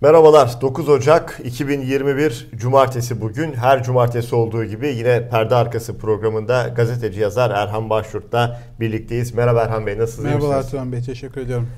[0.00, 7.20] Merhabalar 9 Ocak 2021 Cumartesi bugün her cumartesi olduğu gibi yine perde arkası programında gazeteci
[7.20, 9.34] yazar Erhan Başyurt'la birlikteyiz.
[9.34, 10.24] Merhaba Erhan Bey nasılsınız?
[10.24, 11.68] Merhabalar Turan Bey teşekkür ediyorum.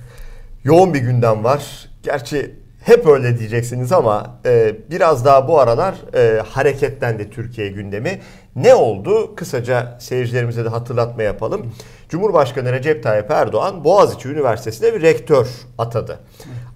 [0.65, 1.89] Yoğun bir gündem var.
[2.03, 8.21] Gerçi hep öyle diyeceksiniz ama e, biraz daha bu aralar e, hareketlendi Türkiye gündemi.
[8.57, 9.35] Ne oldu?
[9.35, 11.73] Kısaca seyircilerimize de hatırlatma yapalım.
[12.09, 15.47] Cumhurbaşkanı Recep Tayyip Erdoğan Boğaziçi Üniversitesi'ne bir rektör
[15.79, 16.21] atadı.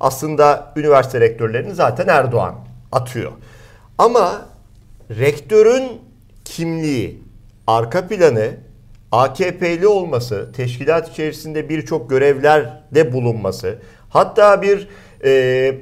[0.01, 2.55] Aslında üniversite rektörlerini zaten Erdoğan
[2.93, 3.33] atıyor.
[3.99, 4.47] Ama
[5.11, 5.89] rektörün
[6.45, 7.23] kimliği,
[7.67, 8.51] arka planı,
[9.13, 14.89] AKP'li olması, teşkilat içerisinde birçok görevlerde bulunması, hatta bir
[15.25, 15.75] e,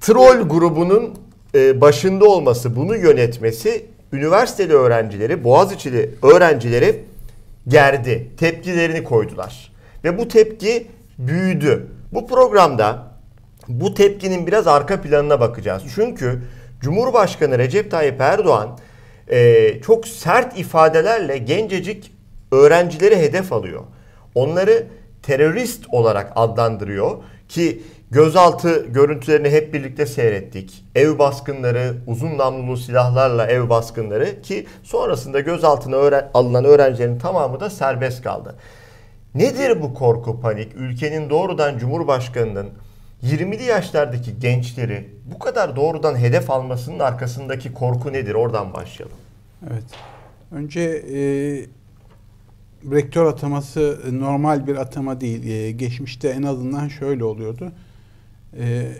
[0.00, 1.14] troll grubunun
[1.54, 7.04] e, başında olması, bunu yönetmesi üniversiteli öğrencileri, Boğaziçi'li öğrencileri
[7.68, 8.30] gerdi.
[8.36, 9.72] Tepkilerini koydular.
[10.04, 10.86] Ve bu tepki
[11.18, 11.86] büyüdü.
[12.12, 13.14] Bu programda
[13.68, 15.82] bu tepkinin biraz arka planına bakacağız.
[15.94, 16.42] Çünkü
[16.80, 18.78] Cumhurbaşkanı Recep Tayyip Erdoğan
[19.28, 22.12] e, çok sert ifadelerle gencecik
[22.52, 23.82] öğrencileri hedef alıyor.
[24.34, 24.86] Onları
[25.22, 27.16] terörist olarak adlandırıyor
[27.48, 30.84] ki gözaltı görüntülerini hep birlikte seyrettik.
[30.94, 37.70] Ev baskınları, uzun namlulu silahlarla ev baskınları ki sonrasında gözaltına öğren alınan öğrencilerin tamamı da
[37.70, 38.54] serbest kaldı.
[39.34, 40.72] Nedir bu korku panik?
[40.76, 42.68] Ülkenin doğrudan Cumhurbaşkanı'nın
[43.22, 48.34] 20'li yaşlardaki gençleri bu kadar doğrudan hedef almasının arkasındaki korku nedir?
[48.34, 49.16] Oradan başlayalım.
[49.70, 49.84] Evet.
[50.52, 51.20] Önce e,
[52.90, 55.46] rektör ataması normal bir atama değil.
[55.46, 57.72] E, geçmişte en azından şöyle oluyordu.
[58.60, 58.92] E,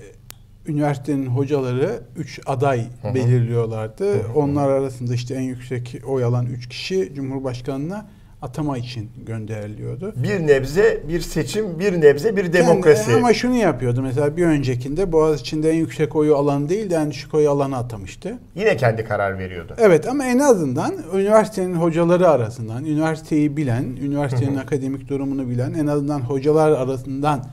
[0.66, 3.14] üniversitenin hocaları 3 aday hı hı.
[3.14, 4.14] belirliyorlardı.
[4.14, 4.38] Hı hı.
[4.38, 8.06] Onlar arasında işte en yüksek oy alan 3 kişi Cumhurbaşkanı'na
[8.44, 10.12] atama için gönderiliyordu.
[10.16, 13.10] Bir nebze bir seçim, bir nebze bir demokrasi.
[13.10, 16.94] Yani, ama şunu yapıyordu mesela bir öncekinde Boğaz içinde en yüksek oyu alan değil de
[16.94, 18.38] en düşük oyu alanı atamıştı.
[18.54, 19.74] Yine kendi karar veriyordu.
[19.78, 26.20] Evet ama en azından üniversitenin hocaları arasından, üniversiteyi bilen, üniversitenin akademik durumunu bilen en azından
[26.20, 27.44] hocalar arasından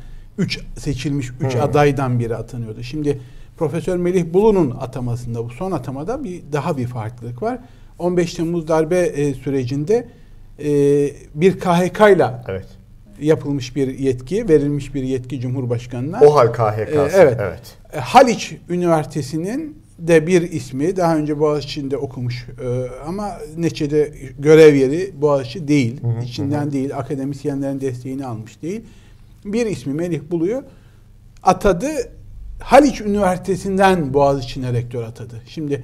[0.41, 2.84] 3 seçilmiş 3 adaydan biri atanıyordu.
[2.84, 3.19] Şimdi
[3.57, 7.59] Profesör Melih Bulu'nun atamasında bu son atamada bir daha bir farklılık var.
[8.00, 10.07] 15 Temmuz darbe e, sürecinde
[10.59, 10.69] e,
[11.35, 12.66] bir KHK ile evet.
[13.22, 16.19] yapılmış bir yetki, verilmiş bir yetki Cumhurbaşkanı'na.
[16.19, 17.18] OHAL KHK'sı.
[17.18, 17.38] E, evet.
[17.40, 17.78] evet.
[17.94, 25.22] E, Haliç Üniversitesi'nin de bir ismi daha önce Boğaziçi'nde okumuş e, ama neçede görev yeri
[25.22, 26.02] Boğaziçi değil.
[26.03, 26.72] Hı hı, içinden hı.
[26.72, 26.97] değil.
[26.97, 28.81] Akademisyenlerin desteğini almış değil.
[29.46, 30.63] Bir ismi Melih Bulu'yu
[31.44, 31.88] atadı.
[32.59, 35.41] Haliç Üniversitesi'nden Boğaziçi'ne rektör atadı.
[35.47, 35.84] Şimdi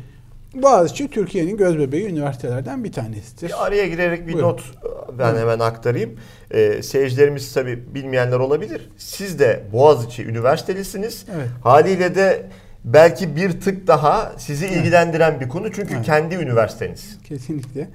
[0.56, 3.48] Boğaziçi Türkiye'nin gözbebeği üniversitelerden bir tanesidir.
[3.48, 4.50] Bir araya girerek bir Buyurun.
[4.50, 4.64] not
[5.10, 5.40] ben Buyurun.
[5.40, 6.16] hemen aktarayım.
[6.52, 8.90] Ee, seyircilerimiz tabi bilmeyenler olabilir.
[8.98, 11.26] Siz de Boğaziçi Üniversitelisiniz.
[11.36, 11.48] Evet.
[11.64, 12.46] Haliyle de
[12.86, 14.78] belki bir tık daha sizi evet.
[14.78, 15.72] ilgilendiren bir konu.
[15.72, 16.06] Çünkü evet.
[16.06, 17.18] kendi üniversiteniz.
[17.24, 17.90] Kesinlikle.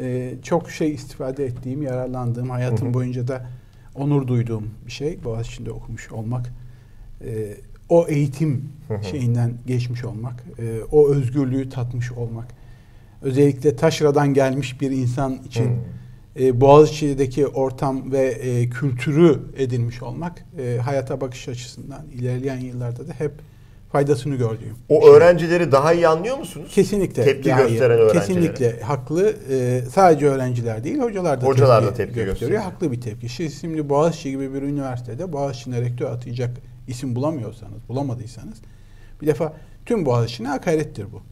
[0.00, 2.94] Ee, çok şey istifade ettiğim, yararlandığım, hayatım Hı-hı.
[2.94, 3.46] boyunca da
[3.98, 5.24] onur duyduğum bir şey.
[5.24, 6.52] Boğaziçi'nde okumuş olmak.
[7.24, 7.56] Ee,
[7.88, 8.68] o eğitim
[9.10, 12.48] şeyinden geçmiş olmak, e, o özgürlüğü tatmış olmak,
[13.22, 15.70] özellikle taşradan gelmiş bir insan için
[16.40, 23.12] e, Boğaziçi'deki ortam ve e, kültürü edinmiş olmak e, hayata bakış açısından ilerleyen yıllarda da
[23.12, 23.32] hep
[23.92, 24.74] faydasını gördüğüm.
[24.88, 25.10] O şey.
[25.10, 26.72] öğrencileri daha iyi anlıyor musunuz?
[26.74, 27.24] Kesinlikle.
[27.24, 28.26] Tepki gösteren öğrencileri.
[28.26, 29.36] Kesinlikle haklı.
[29.50, 32.32] Ee, sadece öğrenciler değil, hocalar da hocalar tepki, da tepki gösteriyor.
[32.32, 32.62] gösteriyor.
[32.62, 33.28] Haklı bir tepki.
[33.28, 36.50] Şimdi Boğaziçi gibi bir üniversitede Boğaziçi'ne rektör atayacak
[36.88, 38.58] isim bulamıyorsanız, bulamadıysanız
[39.22, 39.52] bir defa
[39.86, 41.22] tüm Boğaziçi'ne hakarettir bu.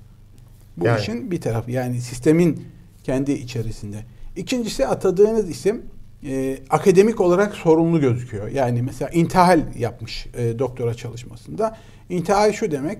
[0.76, 1.00] Bu yani.
[1.00, 1.70] işin bir tarafı.
[1.70, 2.68] Yani sistemin
[3.04, 3.96] kendi içerisinde.
[4.36, 5.82] İkincisi atadığınız isim
[6.26, 8.48] e, akademik olarak sorumlu gözüküyor.
[8.48, 11.76] Yani mesela intihal yapmış e, doktora çalışmasında.
[12.08, 12.98] İntihal şu demek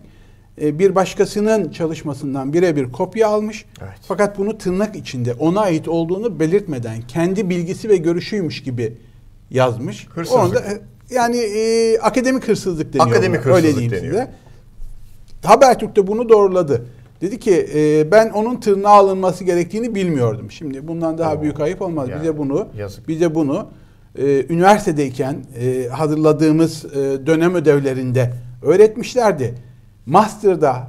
[0.62, 3.64] e, bir başkasının çalışmasından birebir kopya almış.
[3.82, 3.98] Evet.
[4.08, 8.96] Fakat bunu tırnak içinde ona ait olduğunu belirtmeden kendi bilgisi ve görüşüymüş gibi
[9.50, 10.06] yazmış.
[10.08, 10.40] Hırsızlık.
[10.44, 13.08] Onu da, e, yani e, akademik hırsızlık deniyor.
[13.08, 13.54] Akademik buna.
[13.54, 14.14] hırsızlık Öyle deniyor.
[14.14, 14.32] Size.
[15.44, 16.86] Habertürk de bunu doğruladı.
[17.24, 20.50] Dedi ki e, ben onun tırnağı alınması gerektiğini bilmiyordum.
[20.50, 22.08] Şimdi bundan daha Oo, büyük ayıp olmaz.
[22.08, 23.08] Yani, bize bunu yazık.
[23.08, 23.66] bize bunu
[24.18, 28.32] e, üniversitedeyken e, hazırladığımız e, dönem ödevlerinde
[28.62, 29.54] öğretmişlerdi.
[30.06, 30.88] Master'da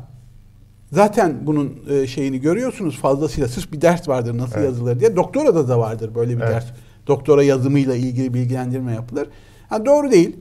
[0.91, 3.47] zaten bunun e, şeyini görüyorsunuz fazlasıyla.
[3.47, 4.65] Sırf bir ders vardır nasıl evet.
[4.65, 5.15] yazılır diye.
[5.15, 6.51] Doktorada da vardır böyle bir evet.
[6.51, 6.65] ders.
[7.07, 9.27] Doktora yazımıyla ilgili bilgilendirme yapılır.
[9.69, 10.35] Ha, doğru değil.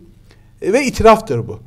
[0.63, 1.59] E, ve itiraftır bu.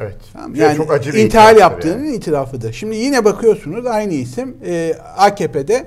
[0.00, 0.16] Evet.
[0.32, 0.54] Tamam.
[0.54, 2.16] Yani çok acı bir intihal yaptığının yani.
[2.16, 2.72] itirafıdır.
[2.72, 5.86] Şimdi yine bakıyorsunuz aynı isim e, AKP'de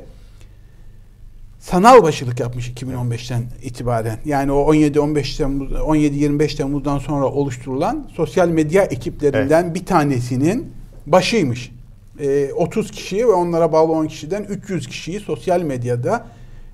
[1.59, 4.19] sanal başılık yapmış 2015'ten itibaren.
[4.25, 9.75] Yani o 17-15 Temmuz 17-25 Temmuz'dan sonra oluşturulan sosyal medya ekiplerinden evet.
[9.75, 10.73] bir tanesinin
[11.05, 11.71] başıymış.
[12.19, 16.25] E, 30 kişiyi ve onlara bağlı 10 kişiden 300 kişiyi sosyal medyada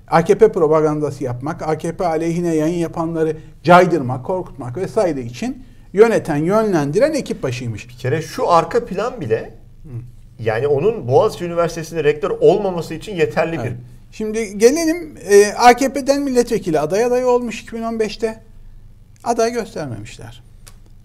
[0.08, 7.88] AKP propagandası yapmak, AKP aleyhine yayın yapanları caydırmak, korkutmak vesaire için yöneten, yönlendiren ekip başıymış.
[7.88, 9.54] Bir kere şu arka plan bile
[10.38, 13.66] yani onun Boğaziçi Üniversitesi'nde rektör olmaması için yeterli evet.
[13.66, 13.76] bir.
[14.12, 18.42] Şimdi gelelim e, AKP'den milletvekili aday adayı olmuş 2015'te.
[19.24, 20.42] Aday göstermemişler.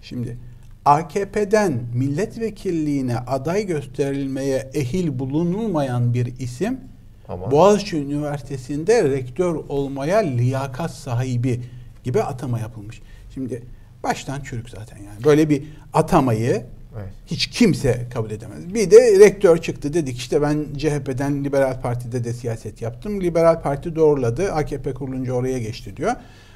[0.01, 0.37] Şimdi
[0.85, 6.79] AKP'den milletvekilliğine aday gösterilmeye ehil bulunulmayan bir isim
[7.27, 7.51] Tamam.
[7.51, 11.61] Boğaziçi Üniversitesi'nde rektör olmaya liyakat sahibi
[12.03, 13.01] gibi atama yapılmış.
[13.33, 13.63] Şimdi
[14.03, 15.23] baştan çürük zaten yani.
[15.23, 15.63] Böyle bir
[15.93, 16.65] atamayı
[16.95, 17.09] evet.
[17.25, 18.73] hiç kimse kabul edemez.
[18.73, 23.21] Bir de rektör çıktı dedik işte ben CHP'den Liberal Parti'de de siyaset yaptım.
[23.21, 24.51] Liberal Parti doğruladı.
[24.53, 26.11] AKP kurulunca oraya geçti diyor.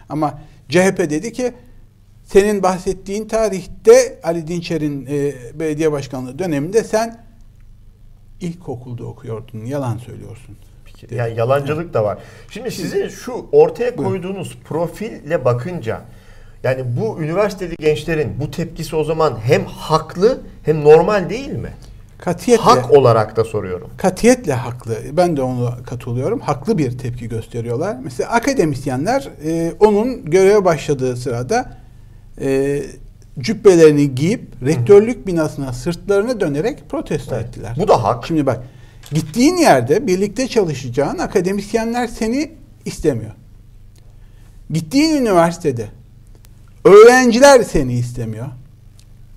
[0.09, 1.53] Ama CHP dedi ki
[2.23, 7.25] senin bahsettiğin tarihte Ali Dinçer'in e, belediye başkanlığı döneminde sen
[8.41, 9.65] ilkokulda okuyordun.
[9.65, 10.57] Yalan söylüyorsun.
[11.11, 12.17] Yani yalancılık da var.
[12.49, 16.01] Şimdi sizin şu ortaya koyduğunuz profille bakınca
[16.63, 21.69] yani bu üniversiteli gençlerin bu tepkisi o zaman hem haklı hem normal değil mi?
[22.17, 22.63] Katiyetle.
[22.63, 23.89] Hak olarak da soruyorum.
[23.97, 24.97] Katiyetle haklı.
[25.11, 26.39] Ben de onu katılıyorum.
[26.39, 27.97] Haklı bir tepki gösteriyorlar.
[28.03, 31.77] Mesela akademisyenler e, onun göreve başladığı sırada
[32.41, 32.81] e,
[33.39, 37.45] cübbelerini giyip rektörlük binasına sırtlarını dönerek protesto evet.
[37.45, 37.75] ettiler.
[37.79, 38.27] Bu da hak.
[38.27, 38.63] Şimdi bak
[39.11, 42.51] gittiğin yerde birlikte çalışacağın akademisyenler seni
[42.85, 43.31] istemiyor.
[44.69, 45.85] Gittiğin üniversitede
[46.85, 48.47] öğrenciler seni istemiyor.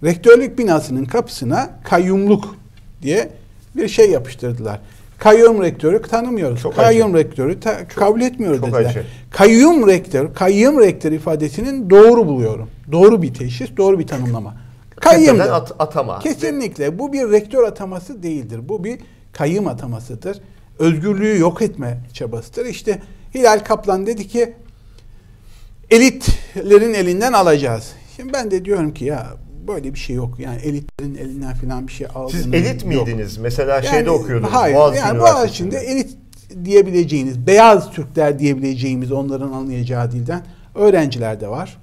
[0.04, 2.56] Rektörlük binasının kapısına kayyumluk
[3.02, 3.28] diye
[3.76, 4.80] bir şey yapıştırdılar.
[5.18, 6.60] Kayyum rektörü tanımıyoruz.
[6.62, 7.24] Çok kayyum acı.
[7.24, 8.90] rektörü ta- çok, kabul etmiyoruz çok dediler.
[8.90, 9.04] Acı.
[9.30, 12.68] Kayyum rektör, kayyum rektör ifadesinin doğru buluyorum.
[12.92, 14.54] Doğru bir teşhis, doğru bir tanımlama.
[15.00, 16.18] Kayyum at, atama.
[16.18, 16.98] Kesinlikle.
[16.98, 18.60] Bu bir rektör ataması değildir.
[18.68, 18.98] Bu bir
[19.32, 20.40] kayyum atamasıdır.
[20.78, 22.66] Özgürlüğü yok etme çabasıdır.
[22.66, 23.02] İşte
[23.34, 24.54] Hilal Kaplan dedi ki
[25.90, 27.92] elitlerin elinden alacağız.
[28.16, 29.26] Şimdi ben de diyorum ki ya
[29.68, 30.40] böyle bir şey yok.
[30.40, 33.36] Yani elitlerin elinden falan bir şey aldığınız Siz elit miydiniz?
[33.36, 33.42] Yok.
[33.42, 34.52] Mesela yani, şeyde okuyordunuz.
[34.52, 34.76] Hayır.
[34.76, 36.16] Boğaziçi yani Boğaziçi'nde elit
[36.64, 40.42] diyebileceğiniz, beyaz Türkler diyebileceğimiz onların anlayacağı dilden
[40.74, 41.78] öğrenciler de var.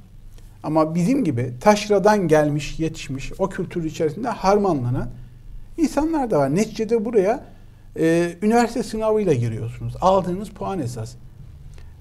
[0.64, 5.10] Ama bizim gibi taşradan gelmiş, yetişmiş, o kültür içerisinde harmanlanan
[5.78, 6.56] insanlar da var.
[6.56, 7.44] Neticede buraya
[8.00, 9.94] e, üniversite sınavıyla giriyorsunuz.
[10.02, 11.14] Aldığınız puan esas.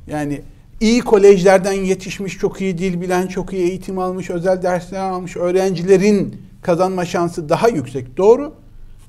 [0.06, 0.42] Yani
[0.80, 6.36] iyi kolejlerden yetişmiş, çok iyi dil bilen, çok iyi eğitim almış, özel dersler almış öğrencilerin
[6.62, 8.16] kazanma şansı daha yüksek.
[8.16, 8.54] Doğru.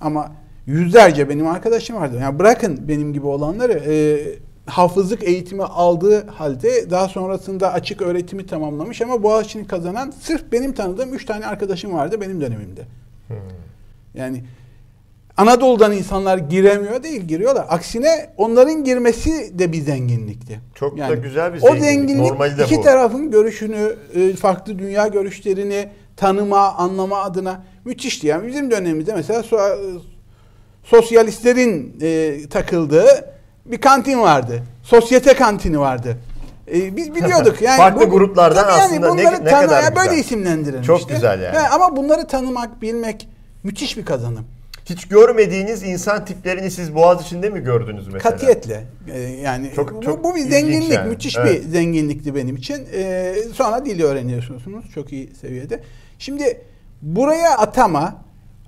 [0.01, 0.31] Ama
[0.65, 2.17] yüzlerce benim arkadaşım vardı.
[2.21, 3.95] Yani bırakın benim gibi olanları e,
[4.65, 11.13] hafızlık eğitimi aldığı halde daha sonrasında açık öğretimi tamamlamış ama Boğaziçi'ni kazanan sırf benim tanıdığım
[11.13, 12.81] üç tane arkadaşım vardı benim dönemimde.
[13.27, 13.37] Hmm.
[14.15, 14.43] Yani
[15.37, 17.65] Anadolu'dan insanlar giremiyor değil, giriyorlar.
[17.69, 20.59] Aksine onların girmesi de bir zenginlikti.
[20.75, 21.81] Çok yani da güzel bir zenginlik.
[21.81, 22.81] O zenginlik Normalde iki bu.
[22.81, 28.27] tarafın görüşünü, e, farklı dünya görüşlerini tanıma, anlama adına müthişti.
[28.27, 29.43] Yani bizim dönemimizde mesela
[30.83, 33.35] sosyalistlerin e, takıldığı
[33.65, 34.63] bir kantin vardı.
[34.83, 36.17] Sosyete kantini vardı.
[36.73, 39.95] E, biz biliyorduk yani farklı bu, gruplardan yani aslında ne, ne kadar güzel.
[39.95, 40.87] böyle isimlendirilmişti.
[40.87, 41.55] Çok güzel yani.
[41.55, 41.67] yani.
[41.67, 43.29] Ama bunları tanımak, bilmek
[43.63, 44.45] müthiş bir kazanım.
[44.85, 48.31] Hiç görmediğiniz insan tiplerini siz Boğaz içinde mi gördünüz mesela?
[48.31, 48.83] Katiyetle.
[49.11, 51.09] Ee, yani çok, çok bu, bu bir zenginlik, yani.
[51.09, 51.63] müthiş evet.
[51.63, 52.87] bir zenginlikti benim için.
[52.93, 55.79] Ee, sonra dili öğreniyorsunuz çok iyi seviyede.
[56.19, 56.61] Şimdi
[57.01, 58.21] buraya atama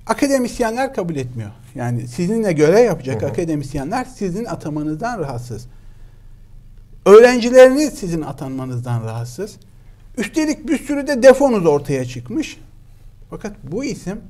[0.08, 1.50] akademisyenler kabul etmiyor.
[1.76, 3.30] Yani sizinle göre yapacak hı hı.
[3.30, 5.68] akademisyenler sizin atamanızdan rahatsız.
[7.06, 9.56] Öğrencileriniz sizin atanmanızdan rahatsız.
[10.18, 12.60] Üstelik bir sürü de defonuz ortaya çıkmış.
[13.30, 14.22] Fakat bu isim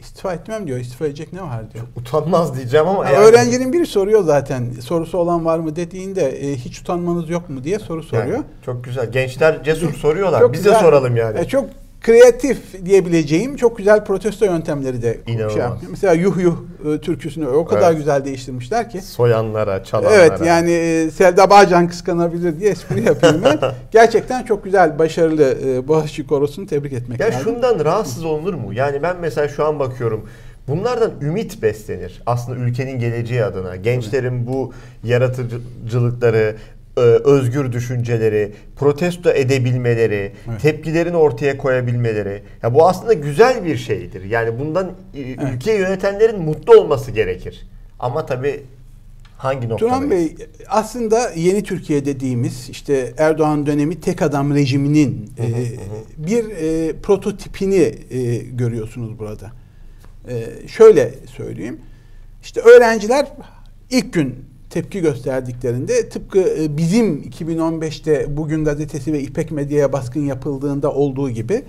[0.00, 0.78] istifa etmem diyor.
[0.78, 1.84] İstifa edecek ne var diyor.
[1.96, 3.04] Utanmaz diyeceğim ama.
[3.04, 3.24] Yani yani.
[3.26, 4.70] Öğrencinin biri soruyor zaten.
[4.70, 8.36] Sorusu olan var mı dediğinde e, hiç utanmanız yok mu diye soru soruyor.
[8.36, 9.10] Yani, çok güzel.
[9.12, 10.40] Gençler cesur soruyorlar.
[10.40, 10.74] Çok Biz güzel.
[10.74, 11.40] de soralım yani.
[11.40, 11.64] E, çok
[12.00, 15.76] kreatif diyebileceğim çok güzel protesto yöntemleri de şey yapıyor.
[15.90, 16.56] Mesela yuh yuh
[16.94, 17.98] e, türküsünü o kadar evet.
[17.98, 19.02] güzel değiştirmişler ki.
[19.02, 20.14] Soyanlara, çalanlara.
[20.14, 23.58] Evet yani e, Selda Bağcan kıskanabilir diye espri yapayım ben.
[23.90, 27.38] Gerçekten çok güzel, başarılı e, Boğaziçi Korosu'nu tebrik etmek ya lazım.
[27.38, 28.72] Ya şundan rahatsız olunur mu?
[28.72, 30.28] Yani ben mesela şu an bakıyorum.
[30.68, 32.22] Bunlardan ümit beslenir.
[32.26, 33.76] Aslında ülkenin geleceği adına.
[33.76, 34.72] Gençlerin bu
[35.04, 36.56] yaratıcılıkları,
[37.00, 40.60] özgür düşünceleri, protesto edebilmeleri, evet.
[40.62, 42.42] tepkilerini ortaya koyabilmeleri.
[42.62, 44.24] Ya bu aslında güzel bir şeydir.
[44.24, 45.38] Yani bundan e, evet.
[45.54, 47.66] ülkeyi yönetenlerin mutlu olması gerekir.
[47.98, 48.62] Ama tabii
[49.38, 49.80] Hangi noktadayız?
[49.80, 50.36] Turan Bey
[50.68, 55.46] aslında yeni Türkiye dediğimiz işte Erdoğan dönemi tek adam rejiminin e,
[56.18, 59.52] bir e, prototipini e, görüyorsunuz burada.
[60.28, 61.80] E, şöyle söyleyeyim.
[62.42, 63.26] İşte öğrenciler
[63.90, 70.92] ilk gün tepki gösterdiklerinde tıpkı e, bizim 2015'te Bugün Gazetesi ve İpek Medya'ya baskın yapıldığında
[70.92, 71.64] olduğu gibi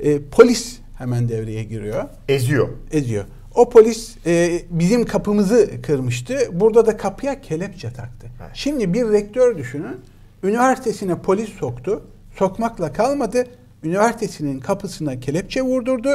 [0.00, 2.04] e, polis hemen devreye giriyor.
[2.28, 2.68] Eziyor.
[2.92, 3.24] Eziyor.
[3.54, 6.38] O polis e, bizim kapımızı kırmıştı.
[6.52, 8.26] Burada da kapıya kelepçe taktı.
[8.40, 8.50] Evet.
[8.54, 9.96] Şimdi bir rektör düşünün.
[10.42, 12.02] Üniversitesine polis soktu.
[12.38, 13.44] Sokmakla kalmadı.
[13.82, 16.08] Üniversitesinin kapısına kelepçe vurdurdu.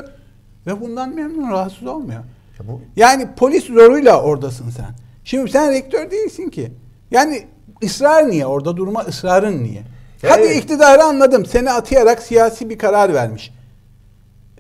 [0.68, 2.24] Ve bundan memnun rahatsız olmuyor.
[2.60, 5.09] Ya bu Yani polis zoruyla oradasın sen.
[5.24, 6.72] Şimdi sen rektör değilsin ki.
[7.12, 7.48] Yani
[7.84, 8.46] ısrar niye?
[8.46, 9.84] Orada durma ısrarın niye?
[10.24, 11.46] Ya Hadi iktidarı anladım.
[11.46, 13.52] Seni atayarak siyasi bir karar vermiş.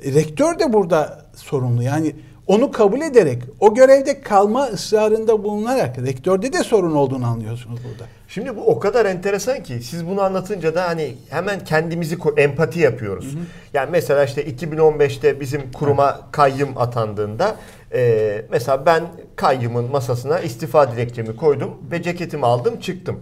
[0.03, 1.83] E, Rektör de burada sorumlu.
[1.83, 2.15] Yani
[2.47, 8.09] onu kabul ederek, o görevde kalma ısrarında bulunarak rektörde de sorun olduğunu anlıyorsunuz burada.
[8.29, 13.35] Şimdi bu o kadar enteresan ki siz bunu anlatınca da hani hemen kendimizi empati yapıyoruz.
[13.73, 17.55] Yani mesela işte 2015'te bizim kuruma kayyım atandığında
[17.93, 19.03] e, mesela ben
[19.35, 23.19] kayyımın masasına istifa dilekçemi koydum ve ceketimi aldım çıktım.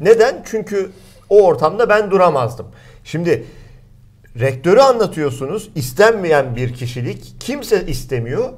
[0.00, 0.42] Neden?
[0.44, 0.90] Çünkü
[1.28, 2.66] o ortamda ben duramazdım.
[3.04, 3.44] Şimdi
[4.40, 8.52] rektörü anlatıyorsunuz istenmeyen bir kişilik kimse istemiyor.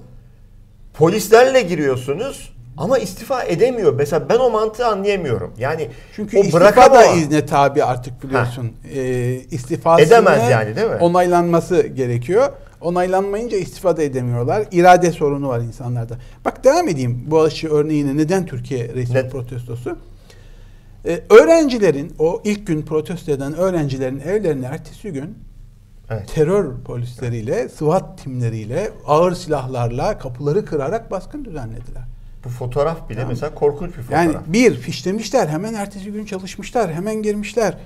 [0.94, 3.94] Polislerle giriyorsunuz ama istifa edemiyor.
[3.94, 5.54] Mesela ben o mantığı anlayamıyorum.
[5.58, 8.72] Yani Çünkü o istifa da izne tabi artık biliyorsun.
[8.94, 10.96] Ee, istifasını Edemez yani, değil mi?
[10.96, 12.48] onaylanması gerekiyor.
[12.80, 14.64] Onaylanmayınca istifa da edemiyorlar.
[14.72, 16.14] İrade sorunu var insanlarda.
[16.44, 18.16] Bak devam edeyim bu aşı örneğine.
[18.16, 19.32] Neden Türkiye resmi Net.
[19.32, 19.98] protestosu?
[21.06, 25.38] Ee, öğrencilerin, o ilk gün protesto eden öğrencilerin evlerine ertesi gün
[26.10, 26.28] Evet.
[26.34, 32.09] terör polisleriyle, SWAT timleriyle, ağır silahlarla kapıları kırarak baskın düzenlediler.
[32.44, 34.24] Bu fotoğraf bile mesela korkunç bir fotoğraf.
[34.24, 37.76] Yani bir fişlemişler, hemen ertesi gün çalışmışlar, hemen girmişler.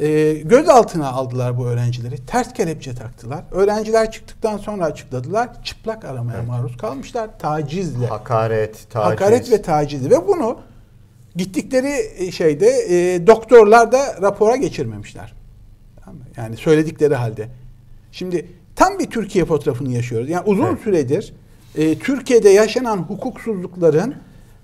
[0.00, 2.26] Ee, gözaltına aldılar bu öğrencileri.
[2.26, 3.44] Ters kelepçe taktılar.
[3.52, 5.62] Öğrenciler çıktıktan sonra açıkladılar.
[5.64, 7.38] Çıplak aramaya maruz kalmışlar.
[7.38, 8.06] Tacizle.
[8.06, 9.12] Hakaret, taciz.
[9.12, 10.10] Hakaret ve tacizle.
[10.10, 10.60] Ve bunu
[11.36, 15.34] gittikleri şeyde e, doktorlar da rapora geçirmemişler.
[16.36, 17.48] Yani söyledikleri halde.
[18.12, 18.46] Şimdi
[18.76, 20.28] tam bir Türkiye fotoğrafını yaşıyoruz.
[20.28, 20.80] Yani uzun Evet.
[20.84, 21.34] süredir
[21.76, 24.14] e, Türkiye'de yaşanan hukuksuzlukların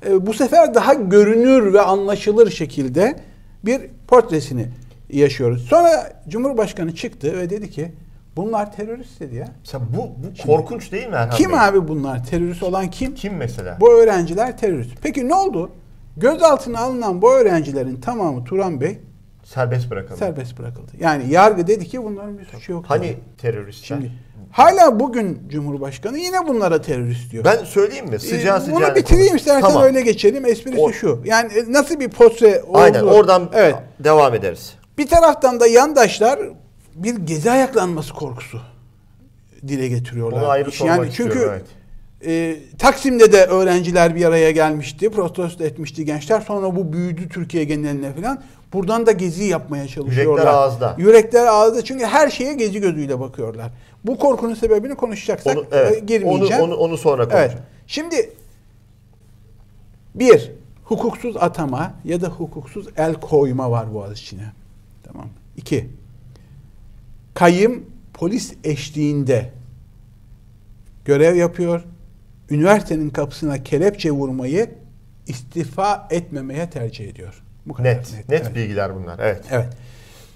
[0.06, 3.16] e, bu sefer daha görünür ve anlaşılır şekilde
[3.64, 4.68] bir portresini
[5.10, 5.62] yaşıyoruz.
[5.62, 7.92] Sonra Cumhurbaşkanı çıktı ve dedi ki
[8.36, 9.48] bunlar terörist dedi ya.
[9.60, 11.60] Mesela bu, bu korkunç değil mi Erhan Kim Bey?
[11.60, 12.24] abi bunlar?
[12.24, 13.14] Terörist olan kim?
[13.14, 13.76] Kim mesela?
[13.80, 14.90] Bu öğrenciler terörist.
[15.02, 15.70] Peki ne oldu?
[16.16, 18.98] Gözaltına alınan bu öğrencilerin tamamı Turan Bey
[19.44, 20.18] Serbest bırakalım.
[20.18, 20.92] serbest bırakıldı.
[21.00, 22.84] Yani yargı dedi ki bunların bir suçu yok.
[22.88, 23.96] Hani teröristler?
[23.96, 24.12] Şimdi
[24.50, 27.44] hala bugün Cumhurbaşkanı yine bunlara terörist diyor.
[27.44, 28.18] ben söyleyeyim mi?
[28.18, 29.40] Sıcağı Ee, sıcağına Bunu bitireyim konuş.
[29.40, 29.82] istersen Tamam.
[29.82, 30.46] öyle geçelim.
[30.46, 31.22] Esprisi O- şu.
[31.24, 32.78] Yani e, nasıl bir portre oldu?
[32.78, 33.74] Aynen oradan Evet.
[34.00, 34.74] devam ederiz.
[34.98, 36.40] Bir taraftan da yandaşlar
[36.94, 38.60] bir gezi ayaklanması korkusu
[39.68, 40.38] dile getiriyorlar.
[40.42, 41.64] Onu ayrı sormak yani çünkü evet.
[42.26, 46.40] E, Taksim'de de öğrenciler bir araya gelmişti, protesto etmişti gençler.
[46.40, 48.42] Sonra bu büyüdü Türkiye geneline falan.
[48.72, 50.32] Buradan da gezi yapmaya çalışıyorlar.
[50.32, 50.94] Yürekler ağızda.
[50.98, 53.70] Yürekler ağızda çünkü her şeye gezi gözüyle bakıyorlar.
[54.04, 56.08] Bu korkunun sebebini konuşacaksak Onu, e, evet.
[56.08, 56.62] girmeyeceğim.
[56.62, 57.32] Onu, onu, onu sonra Evet.
[57.32, 57.64] konuşalım.
[57.86, 58.32] Şimdi
[60.14, 60.52] bir
[60.84, 64.52] hukuksuz atama ya da hukuksuz el koyma var Boğaziçi'ne.
[65.02, 65.28] Tamam.
[65.56, 65.90] İki
[67.34, 69.50] kayyım polis eşliğinde
[71.04, 71.84] görev yapıyor.
[72.50, 74.70] Üniversitenin kapısına kelepçe vurmayı
[75.26, 77.42] istifa etmemeye tercih ediyor.
[77.66, 78.28] Bu kadar Net.
[78.28, 78.54] Net, Evet.
[78.54, 79.18] bilgiler bunlar.
[79.18, 79.44] Evet.
[79.50, 79.68] Evet.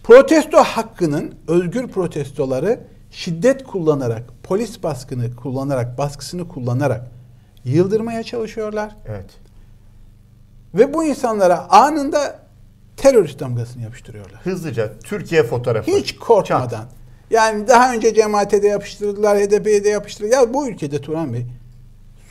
[0.02, 2.80] Protesto hakkının özgür protestoları
[3.10, 7.10] şiddet kullanarak, polis baskını kullanarak, baskısını kullanarak
[7.64, 8.96] yıldırmaya çalışıyorlar.
[9.06, 9.26] Evet.
[10.74, 12.38] Ve bu insanlara anında
[12.96, 14.40] terörist damgasını yapıştırıyorlar.
[14.44, 15.90] Hızlıca Türkiye fotoğrafı.
[15.90, 16.84] Hiç korkmadan.
[17.30, 20.38] Yani daha önce cemaate de yapıştırdılar, HDP'ye de yapıştırdılar.
[20.38, 21.46] Ya bu ülkede Turan Bey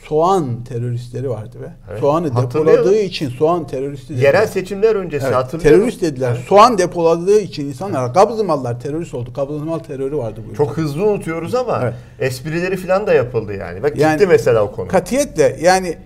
[0.08, 1.72] soğan teröristleri vardı be.
[1.90, 4.22] Evet, Soğanı depoladığı için soğan teröristi dediler.
[4.26, 5.80] Yerel seçimler öncesi Evet, hatırlıyorum.
[5.80, 6.44] terörist dediler.
[6.48, 9.32] Soğan depoladığı için insanlar kabzımallar terörist oldu.
[9.32, 10.54] Kabzımal terörü vardı bu.
[10.54, 11.94] Çok hızlı unutuyoruz ama Evet.
[12.18, 13.82] esprileri falan da yapıldı yani.
[13.82, 14.88] Bak Yani- gitti mesela o konu.
[14.88, 15.98] Katiyetle yani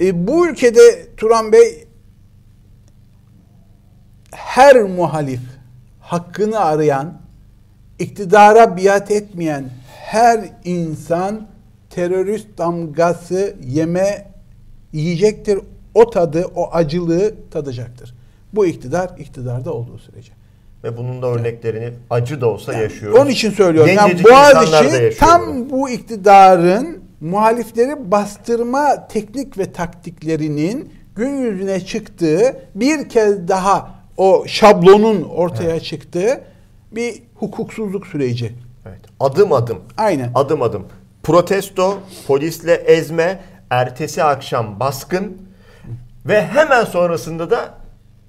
[0.00, 1.84] e, bu ülkede Turan Bey
[4.30, 5.40] her muhalif
[6.00, 7.20] hakkını arayan,
[7.98, 11.49] iktidara biat etmeyen her insan
[11.90, 14.26] terörist damgası yeme
[14.92, 15.58] yiyecektir.
[15.94, 18.14] O tadı, o acılığı tadacaktır.
[18.52, 20.32] Bu iktidar iktidarda olduğu sürece.
[20.84, 23.18] Ve bunun da örneklerini acı da olsa Yani yaşıyoruz.
[23.18, 23.90] Onun için söylüyorum.
[23.96, 32.56] Yani Gencecik da Boğaziçi tam bu iktidarın muhalifleri bastırma teknik ve taktiklerinin gün yüzüne çıktığı
[32.74, 35.84] bir kez daha o şablonun ortaya evet.
[35.84, 36.40] çıktığı
[36.92, 38.52] bir hukuksuzluk süreci.
[38.86, 39.00] Evet.
[39.20, 39.78] Adım adım.
[39.96, 40.30] Aynen.
[40.34, 40.86] Adım adım.
[41.22, 45.38] Protesto, polisle ezme, ertesi akşam baskın
[46.26, 47.74] ve hemen sonrasında da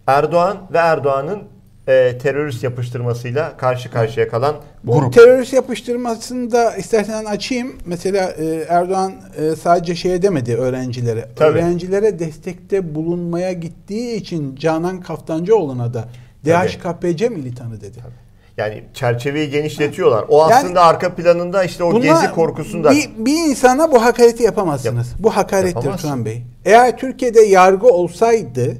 [0.07, 1.39] Erdoğan ve Erdoğan'ın
[1.88, 5.13] e, terörist yapıştırmasıyla karşı karşıya kalan bu grup.
[5.13, 7.75] terörist yapıştırmasını da istersen açayım.
[7.86, 11.27] Mesela e, Erdoğan e, sadece şeye demedi öğrencilere.
[11.36, 11.57] Tabii.
[11.57, 16.05] Öğrencilere destekte bulunmaya gittiği için Canan Kaftancıoğlu'na da
[16.45, 17.98] DHKPC militanı dedi.
[18.03, 18.30] Tabii.
[18.62, 20.25] Yani çerçeveyi genişletiyorlar.
[20.30, 22.91] O yani, aslında arka planında işte o gezi korkusunda.
[22.91, 25.12] Bir, bir insana bu hakareti yapamazsınız.
[25.12, 26.44] Yap, bu hakarettir Turan Bey.
[26.65, 28.77] Eğer Türkiye'de yargı olsaydı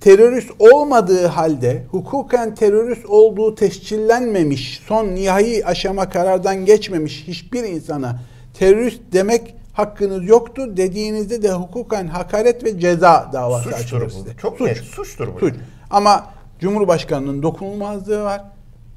[0.00, 8.20] terörist olmadığı halde hukuken terörist olduğu tescillenmemiş, son nihai aşama karardan geçmemiş hiçbir insana
[8.54, 14.30] terörist demek hakkınız yoktu dediğinizde de hukuken hakaret ve ceza davası açılır size.
[14.42, 14.68] Çok suç.
[14.68, 15.38] net suçtur bu.
[15.38, 15.54] Suç.
[15.90, 16.26] Ama
[16.62, 18.42] Cumhurbaşkanının dokunulmazlığı var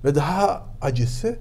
[0.04, 1.36] ve daha acısı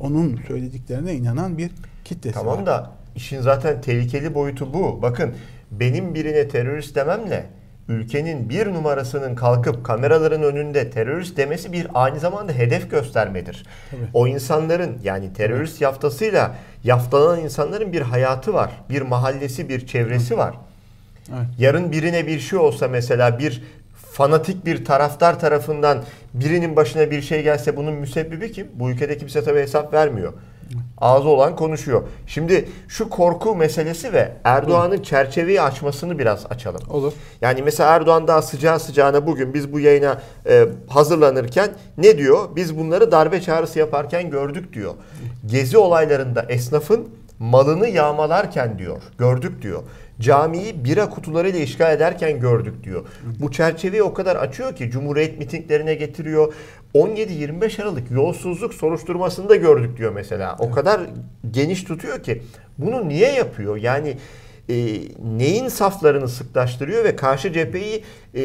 [0.00, 1.70] onun söylediklerine inanan bir
[2.04, 2.64] kitlesi tamam var.
[2.64, 5.02] Tamam da işin zaten tehlikeli boyutu bu.
[5.02, 5.34] Bakın
[5.70, 7.46] benim birine terörist dememle
[7.88, 13.66] ülkenin bir numarasının kalkıp kameraların önünde terörist demesi bir aynı zamanda hedef göstermedir.
[13.90, 14.00] Tabii.
[14.14, 15.84] O insanların yani terörist Tabii.
[15.84, 18.70] yaftasıyla yaftalanan insanların bir hayatı var.
[18.90, 20.54] Bir mahallesi, bir çevresi var.
[21.30, 21.46] Evet.
[21.58, 23.62] Yarın birine bir şey olsa mesela bir
[24.12, 26.02] fanatik bir taraftar tarafından
[26.34, 28.68] birinin başına bir şey gelse bunun müsebbibi kim?
[28.74, 30.32] Bu ülkede kimse tabii hesap vermiyor.
[30.98, 32.02] Ağzı olan konuşuyor.
[32.26, 36.80] Şimdi şu korku meselesi ve Erdoğan'ın çerçeveyi açmasını biraz açalım.
[36.90, 37.12] Olur.
[37.40, 42.48] Yani mesela Erdoğan daha sıcağı sıcağına bugün biz bu yayına e, hazırlanırken ne diyor?
[42.56, 44.94] Biz bunları darbe çağrısı yaparken gördük diyor.
[45.46, 49.02] Gezi olaylarında esnafın malını yağmalarken diyor.
[49.18, 49.82] Gördük diyor
[50.22, 53.06] camiyi bira kutularıyla işgal ederken gördük diyor.
[53.40, 56.54] Bu çerçeveyi o kadar açıyor ki Cumhuriyet mitinglerine getiriyor.
[56.94, 60.56] 17-25 Aralık yolsuzluk soruşturmasında gördük diyor mesela.
[60.58, 61.00] O kadar
[61.50, 62.42] geniş tutuyor ki
[62.78, 63.76] bunu niye yapıyor?
[63.76, 64.16] Yani
[64.68, 64.74] e,
[65.38, 68.02] neyin saflarını sıklaştırıyor ve karşı cepheyi
[68.34, 68.42] e,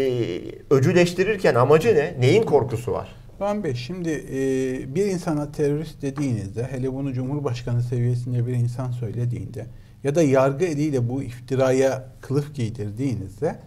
[0.69, 2.15] öcüleştirirken amacı ne?
[2.19, 3.15] Neyin korkusu var?
[3.39, 9.65] Van Bey şimdi e, bir insana terörist dediğinizde hele bunu Cumhurbaşkanı seviyesinde bir insan söylediğinde
[10.03, 13.60] ya da yargı eliyle bu iftiraya kılıf giydirdiğinizde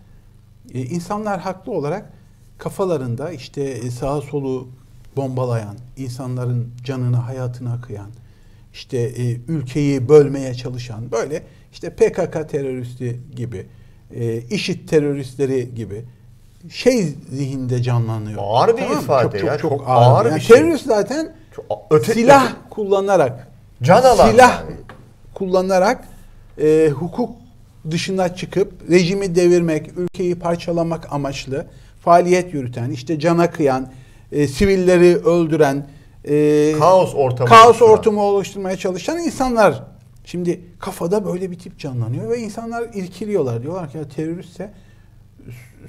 [0.75, 2.13] e, insanlar haklı olarak
[2.59, 4.69] kafalarında işte e, sağa solu
[5.17, 8.11] bombalayan, insanların canını, hayatına kıyan,
[8.73, 13.67] işte e, ülkeyi bölmeye çalışan böyle işte PKK teröristi gibi,
[14.15, 16.05] e, IŞİD teröristleri gibi
[16.71, 18.39] şey zihinde canlanıyor.
[18.43, 19.59] Ağır bir tamam ifade çok, ya.
[19.59, 20.57] Çok, çok ağır, ağır yani bir şey.
[20.57, 23.49] Terörist zaten çok, öte, silah öte, kullanarak
[23.83, 24.77] can silah yani.
[25.35, 26.05] kullanarak
[26.61, 27.31] e, hukuk
[27.91, 31.67] dışına çıkıp rejimi devirmek, ülkeyi parçalamak amaçlı
[32.01, 33.89] faaliyet yürüten, işte cana kıyan,
[34.33, 35.87] e, sivilleri öldüren,
[36.25, 39.83] e, kaos ortamı kaos ortamı oluşturmaya çalışan insanlar.
[40.25, 43.63] Şimdi kafada böyle bir tip canlanıyor ve insanlar irkiliyorlar.
[43.63, 44.71] Diyorlar ki ya teröristse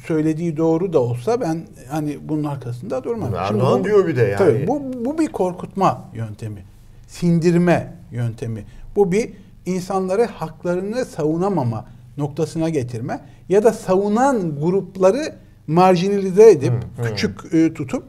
[0.06, 3.36] söylediği doğru da olsa ben hani bunun arkasında durmam.
[3.36, 4.38] Erdoğan bu, diyor bir de yani.
[4.38, 6.64] Tabii, bu, bu bir korkutma yöntemi.
[7.08, 8.66] Sindirme yöntemi.
[8.96, 9.34] Bu bir
[9.65, 11.86] insanları haklarını savunamama
[12.17, 15.36] noktasına getirme ya da savunan grupları
[15.67, 17.74] marjinalize edip hmm, küçük hmm.
[17.74, 18.04] tutup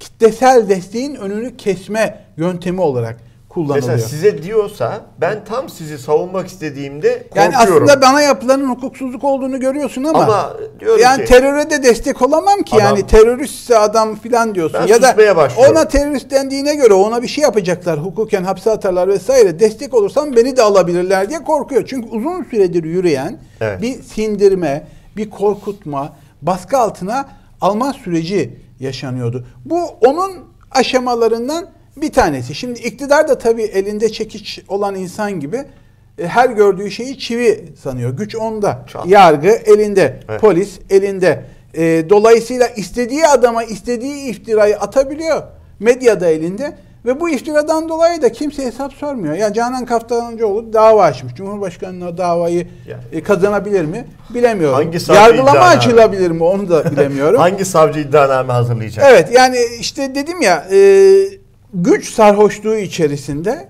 [0.00, 3.88] kitlesel desteğin önünü kesme yöntemi olarak kullanılıyor.
[3.88, 7.52] Mesela size diyorsa ben tam sizi savunmak istediğimde korkuyorum.
[7.52, 10.56] Yani aslında bana yapılanın hukuksuzluk olduğunu görüyorsun ama, ama
[11.00, 14.86] yani ki, teröre de destek olamam ki adam, yani teröristse adam filan diyorsun.
[14.86, 15.16] ya da
[15.70, 20.56] ona terörist dendiğine göre ona bir şey yapacaklar hukuken hapse atarlar vesaire destek olursam beni
[20.56, 21.86] de alabilirler diye korkuyor.
[21.86, 23.82] Çünkü uzun süredir yürüyen evet.
[23.82, 27.28] bir sindirme, bir korkutma, baskı altına
[27.60, 29.46] alma süreci yaşanıyordu.
[29.64, 30.32] Bu onun
[30.70, 32.54] aşamalarından bir tanesi.
[32.54, 35.64] Şimdi iktidar da tabii elinde çekiç olan insan gibi
[36.18, 38.10] e, her gördüğü şeyi çivi sanıyor.
[38.10, 38.84] Güç onda.
[38.92, 39.06] Çok.
[39.06, 40.20] Yargı elinde.
[40.28, 40.40] Evet.
[40.40, 41.44] Polis elinde.
[41.74, 45.42] E, dolayısıyla istediği adama istediği iftirayı atabiliyor.
[45.80, 46.74] Medya da elinde.
[47.04, 49.34] Ve bu iftiradan dolayı da kimse hesap sormuyor.
[49.34, 51.34] Ya Canan Kaftancıoğlu dava açmış.
[51.34, 53.02] Cumhurbaşkanı'na davayı yani.
[53.12, 54.04] E, kazanabilir mi?
[54.30, 54.74] Bilemiyorum.
[54.74, 56.44] Hangi Yargılama açılabilir mi?
[56.44, 57.40] Onu da bilemiyorum.
[57.40, 59.04] Hangi savcı iddianame hazırlayacak?
[59.10, 60.78] Evet yani işte dedim ya e,
[61.74, 63.68] güç sarhoşluğu içerisinde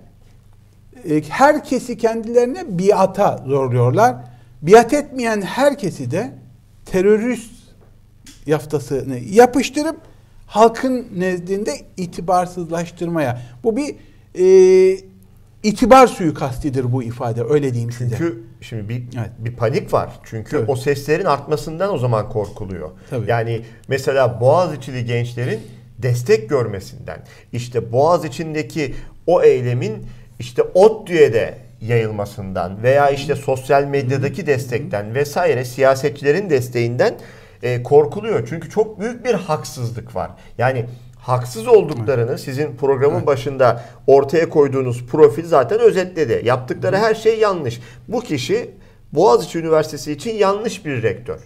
[1.10, 4.16] e, herkesi kendilerine biata zorluyorlar.
[4.62, 6.32] Biat etmeyen herkesi de
[6.86, 7.52] terörist
[8.46, 9.96] yaftasını yapıştırıp
[10.46, 13.42] halkın nezdinde itibarsızlaştırmaya.
[13.64, 13.94] Bu bir
[14.38, 15.00] e,
[15.62, 18.16] itibar suikastidir bu ifade öyle diyeyim size.
[18.18, 19.30] Çünkü şimdi bir Evet.
[19.38, 20.10] bir panik var.
[20.24, 20.70] Çünkü Tabii.
[20.70, 22.90] o seslerin artmasından o zaman korkuluyor.
[23.10, 23.30] Tabii.
[23.30, 25.60] Yani mesela Boğaziçi'li gençlerin
[25.98, 28.94] destek görmesinden, işte Boğaz içindeki
[29.26, 30.06] o eylemin
[30.38, 37.14] işte ODTÜ'ye yayılmasından veya işte sosyal medyadaki destekten vesaire siyasetçilerin desteğinden
[37.62, 38.46] e, korkuluyor.
[38.48, 40.30] Çünkü çok büyük bir haksızlık var.
[40.58, 40.84] Yani
[41.18, 46.42] haksız olduklarını sizin programın başında ortaya koyduğunuz profil zaten özetledi.
[46.44, 47.80] Yaptıkları her şey yanlış.
[48.08, 48.70] Bu kişi
[49.12, 51.40] Boğaziçi Üniversitesi için yanlış bir rektör.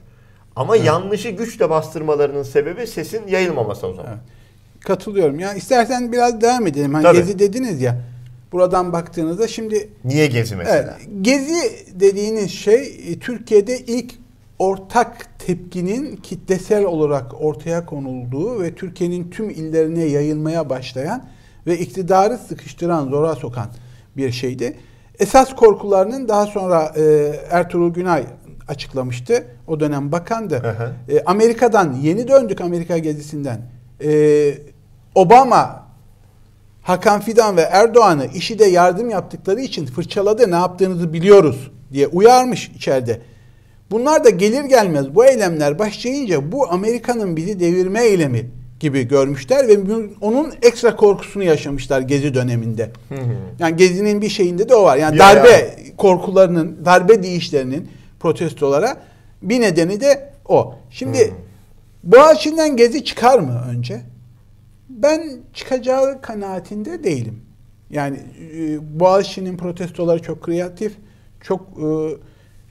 [0.57, 4.11] Ama yanlışı güçle bastırmalarının sebebi sesin yayılmaması o zaman.
[4.13, 4.42] Evet.
[4.85, 5.39] Katılıyorum.
[5.39, 6.95] Ya istersen biraz devam edelim.
[6.95, 7.17] Hani Tabii.
[7.17, 7.97] gezi dediniz ya.
[8.53, 10.99] Buradan baktığınızda şimdi Niye gezi evet, mesela?
[11.21, 14.15] gezi dediğiniz şey e, Türkiye'de ilk
[14.59, 21.25] ortak tepkinin kitlesel olarak ortaya konulduğu ve Türkiye'nin tüm illerine yayılmaya başlayan
[21.67, 23.67] ve iktidarı sıkıştıran, zora sokan
[24.17, 24.77] bir şeydi.
[25.19, 27.03] Esas korkularının daha sonra e,
[27.51, 28.25] Ertuğrul Günay
[28.69, 29.45] açıklamıştı.
[29.67, 30.57] O dönem bakandı.
[30.57, 31.13] Hı.
[31.13, 33.61] E, Amerika'dan yeni döndük Amerika gezisinden.
[34.05, 34.11] E,
[35.15, 35.83] Obama
[36.83, 42.69] Hakan Fidan ve Erdoğan'ı işi de yardım yaptıkları için fırçaladı ne yaptığınızı biliyoruz diye uyarmış
[42.77, 43.21] içeride.
[43.91, 49.79] Bunlar da gelir gelmez bu eylemler başlayınca bu Amerika'nın bizi devirme eylemi gibi görmüşler ve
[50.21, 52.91] onun ekstra korkusunu yaşamışlar gezi döneminde.
[53.59, 54.97] Yani gezinin bir şeyinde de o var.
[54.97, 55.67] Yani Ya, darbe ya.
[55.97, 57.89] korkularının, darbe deyişlerinin
[58.21, 58.97] protestolara
[59.43, 60.75] bir nedeni de o.
[60.91, 61.35] Şimdi
[62.05, 64.01] Boğaziçi'nden gezi çıkar mı önce?
[64.97, 67.41] Ben çıkacağı kanaatinde değilim.
[67.91, 68.21] Yani
[68.55, 70.97] e, Boğaziçi'nin protestoları çok kreatif,
[71.41, 71.87] çok e,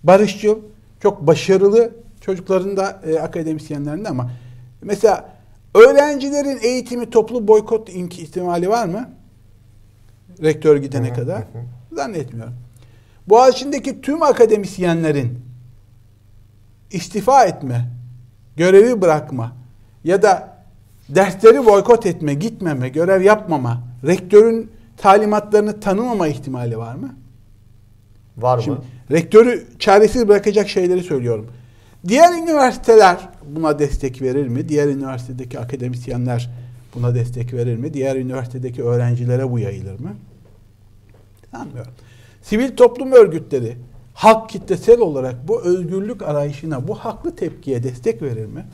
[0.03, 0.59] barışçıl,
[0.99, 4.31] çok başarılı çocukların da e, akademisyenlerin de ama
[4.81, 5.29] mesela
[5.75, 9.09] öğrencilerin eğitimi toplu boykot ihtimali var mı?
[10.43, 11.43] Rektör gidene kadar.
[11.91, 12.53] Zannetmiyorum.
[13.27, 15.39] Boğaziçi'ndeki tüm akademisyenlerin
[16.91, 17.87] istifa etme,
[18.57, 19.51] görevi bırakma
[20.03, 20.50] ya da
[21.15, 27.15] dersleri boykot etme, gitmeme, görev yapmama, rektörün talimatlarını tanımama ihtimali var mı?
[28.37, 28.63] Var mı?
[28.63, 28.79] Şimdi
[29.11, 31.47] rektörü çaresiz bırakacak şeyleri söylüyorum.
[32.07, 34.69] Diğer üniversiteler buna destek verir mi?
[34.69, 36.49] Diğer üniversitedeki akademisyenler
[36.95, 37.93] buna destek verir mi?
[37.93, 40.13] Diğer üniversitedeki öğrencilere bu yayılır mı?
[41.51, 41.91] Sanmıyorum.
[42.41, 43.77] Sivil toplum örgütleri
[44.13, 48.65] halk kitlesel olarak bu özgürlük arayışına, bu haklı tepkiye destek verir mi?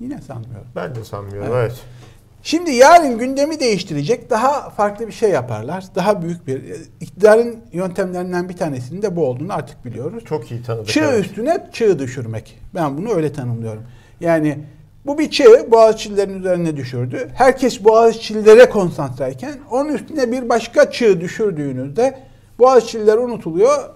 [0.00, 0.66] Yine sanmıyorum.
[0.76, 1.52] Ben de sanmıyorum.
[1.52, 1.70] Evet.
[1.70, 1.80] Evet.
[2.42, 5.84] Şimdi yarın gündemi değiştirecek daha farklı bir şey yaparlar.
[5.94, 6.62] Daha büyük bir
[7.00, 10.24] iktidarın yöntemlerinden bir tanesinin de bu olduğunu artık biliyoruz.
[10.24, 10.88] Çok iyi tanıdık.
[10.88, 11.24] Çığ evet.
[11.24, 12.58] üstüne çığ düşürmek.
[12.74, 13.82] Ben bunu öyle tanımlıyorum.
[14.20, 14.58] Yani
[15.06, 17.30] bu bir çığ Boğaziçi'lilerin üzerine düşürdü.
[17.34, 22.18] Herkes Boğaziçi'lilere konsantreyken onun üstüne bir başka çığ düşürdüğünüzde
[22.58, 23.90] Boğaziçi'liler unutuluyor.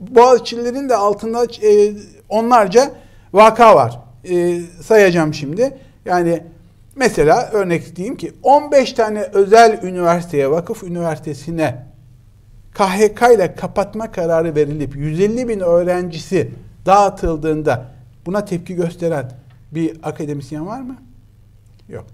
[0.00, 1.92] Boğaziçi'lilerin de altında e,
[2.28, 2.90] onlarca
[3.32, 4.07] vaka var.
[4.24, 5.76] E, sayacağım şimdi.
[6.04, 6.42] Yani
[6.96, 11.86] mesela örnek diyeyim ki 15 tane özel üniversiteye, vakıf üniversitesine
[12.74, 16.50] KHK ile kapatma kararı verilip 150 bin öğrencisi
[16.86, 17.84] dağıtıldığında
[18.26, 19.30] buna tepki gösteren
[19.72, 20.96] bir akademisyen var mı?
[21.88, 22.06] Yok.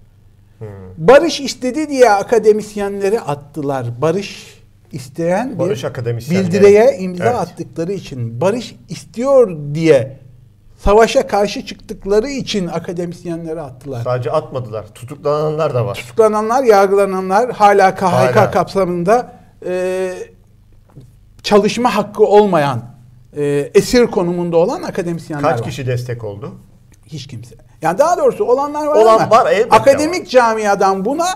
[0.59, 0.67] Hmm.
[0.97, 4.01] Barış istedi diye akademisyenleri attılar.
[4.01, 4.59] Barış
[4.91, 6.47] isteyen bir Barış akademisyenleri.
[6.47, 7.35] bildireye imza Evet.
[7.35, 10.17] attıkları için, barış istiyor diye
[10.85, 14.03] savaşa karşı çıktıkları için akademisyenleri attılar.
[14.03, 14.85] Sadece atmadılar.
[14.87, 15.95] Tutuklananlar da var.
[15.95, 18.51] Tutuklananlar, yargılananlar hala KHK Hala.
[18.51, 19.31] kapsamında
[19.65, 20.13] e,
[21.43, 22.83] çalışma hakkı olmayan,
[23.37, 25.67] e, esir konumunda olan akademisyenler Kaç var.
[25.67, 26.51] kişi destek oldu?
[27.07, 27.55] Hiç kimse.
[27.81, 31.27] Yani daha doğrusu olanlar var Olan ama var, akademik camiadan buna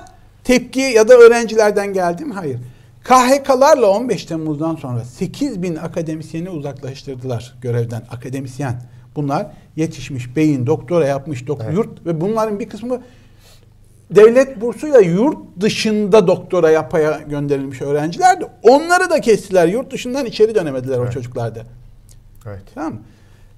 [0.43, 2.33] tepki ya da öğrencilerden geldi mi?
[2.33, 2.59] Hayır.
[3.03, 8.01] KHK'larla 15 Temmuz'dan sonra 8 bin akademisyeni uzaklaştırdılar görevden.
[8.11, 8.81] Akademisyen.
[9.19, 11.73] Bunlar yetişmiş beyin, doktora yapmış, dok Evet.
[11.73, 13.01] yurt ve bunların bir kısmı
[14.11, 18.45] devlet bursuyla yurt dışında doktora yapaya gönderilmiş öğrencilerdi.
[18.63, 19.67] Onları da kestiler.
[19.67, 21.13] Yurt dışından içeri dönemediler o Evet.
[21.13, 21.63] çocuklarda.
[22.47, 22.61] Evet.
[22.75, 22.99] Tamam mı?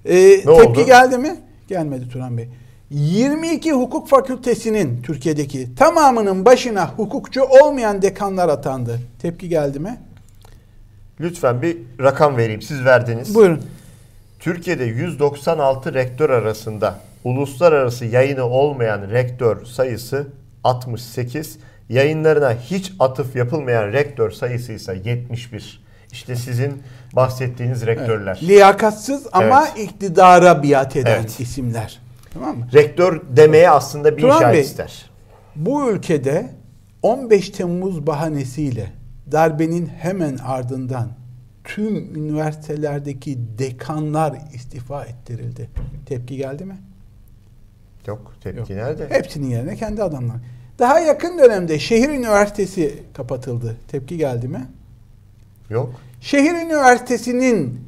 [0.06, 0.86] Ee, tepki oldu?
[0.86, 1.36] geldi mi?
[1.68, 2.50] Gelmedi Turan Bey.
[2.90, 9.00] 22 hukuk fakültesinin Türkiye'deki tamamının başına hukukçu olmayan dekanlar atandı.
[9.22, 9.98] Tepki geldi mi?
[11.20, 12.62] Lütfen bir rakam vereyim.
[12.62, 13.36] Siz verdiniz.
[13.36, 13.62] Buyurun.
[14.42, 20.28] Türkiye'de 196 rektör arasında uluslararası yayını olmayan rektör sayısı
[20.64, 21.58] 68.
[21.90, 25.84] Yayınlarına hiç atıf yapılmayan rektör sayısı ise 71.
[26.12, 28.40] İşte sizin bahsettiğiniz rektörler.
[28.44, 29.90] Liyakatsız ama Evet.
[29.90, 31.40] iktidara biat eden Evet.
[31.40, 32.00] isimler.
[32.34, 32.68] Tamam mı?
[32.74, 35.10] Rektör demeye aslında bir Turan Bey, ister.
[35.56, 36.50] Bu ülkede
[37.02, 38.92] 15 Temmuz bahanesiyle
[39.32, 41.08] darbenin hemen ardından
[41.64, 45.70] tüm üniversitelerdeki dekanlar istifa ettirildi.
[46.06, 46.78] Tepki geldi mi?
[48.08, 48.70] Yok tepki Yok.
[48.70, 49.10] nerede?
[49.10, 50.38] Hepsinin yerine kendi adamlar.
[50.80, 53.78] Daha yakın dönemde şehir üniversitesi kapatıldı.
[53.88, 54.68] Tepki geldi mi?
[55.70, 55.90] Yok.
[56.22, 57.82] Şehir Üniversitesi'nin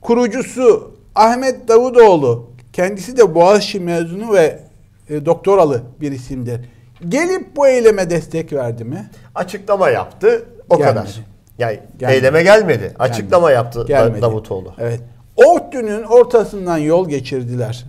[0.00, 4.60] kurucusu Ahmet Davutoğlu, kendisi de Boğaziçi mezunu ve
[5.08, 6.60] e, doktoralı bir isimdir.
[7.08, 9.10] Gelip bu eyleme destek verdi mi?
[9.34, 10.94] Açıklama yaptı o Gelmedi.
[10.94, 11.20] kadar.
[11.60, 12.16] Yani Gelmedi.
[12.16, 12.94] eyleme gelmedi.
[12.98, 14.22] Açıklama yaptı Da- Gelmedi.
[14.22, 14.74] Davutoğlu.
[14.78, 15.00] Evet.
[15.36, 17.84] ODTÜ'nün ortasından yol geçirdiler.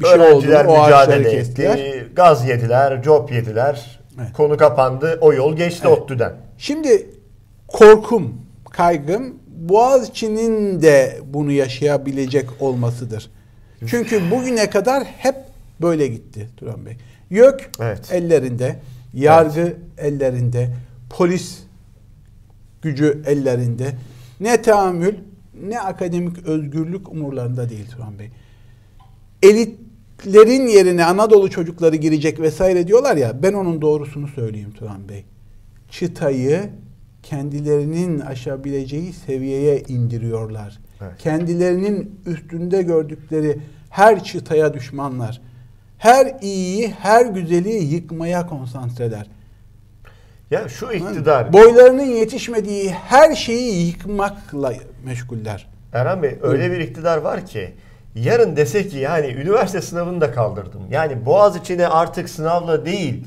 [0.00, 2.06] Bir şey oldu, Öğrenciler o ağaçları mücadele etti.
[2.16, 4.00] Gaz yediler, cop yediler.
[4.20, 4.32] Evet.
[4.36, 5.18] Konu kapandı.
[5.20, 5.98] O yol geçti Evet.
[5.98, 6.32] ODTÜ'den.
[6.58, 7.06] Şimdi
[7.68, 8.34] korkum,
[8.70, 13.30] kaygım Boğaziçi'nin de bunu yaşayabilecek olmasıdır.
[13.86, 15.34] Çünkü bugüne kadar hep
[15.82, 16.96] böyle gitti Turan Bey.
[17.30, 18.12] YÖK Evet.
[18.12, 18.76] ellerinde,
[19.14, 20.68] yargı ellerinde,
[21.10, 21.58] polis
[22.82, 23.94] gücü ellerinde.
[24.40, 25.14] Ne tahammül
[25.68, 28.30] ne akademik özgürlük umurlarında değil Turan Bey.
[29.42, 35.24] Elitlerin yerine Anadolu çocukları girecek vesaire diyorlar ya ben onun doğrusunu söyleyeyim Turan Bey.
[35.90, 36.70] Çıtayı
[37.22, 40.78] kendilerinin aşabileceği seviyeye indiriyorlar.
[41.02, 41.12] Evet.
[41.18, 43.58] Kendilerinin üstünde gördükleri
[43.90, 45.40] her çıtaya düşmanlar.
[45.98, 49.26] Her iyiyi, her güzeli yıkmaya konsantreler.
[50.50, 54.72] Ya şu iktidar Boylarının yetişmediği her şeyi yıkmakla
[55.04, 55.68] meşguller.
[55.92, 57.74] Erhan Bey öyle bir iktidar var ki
[58.14, 60.80] yarın dese ki yani üniversite sınavını da kaldırdım.
[60.90, 63.24] Yani Boğaziçi'ne artık sınavla değil.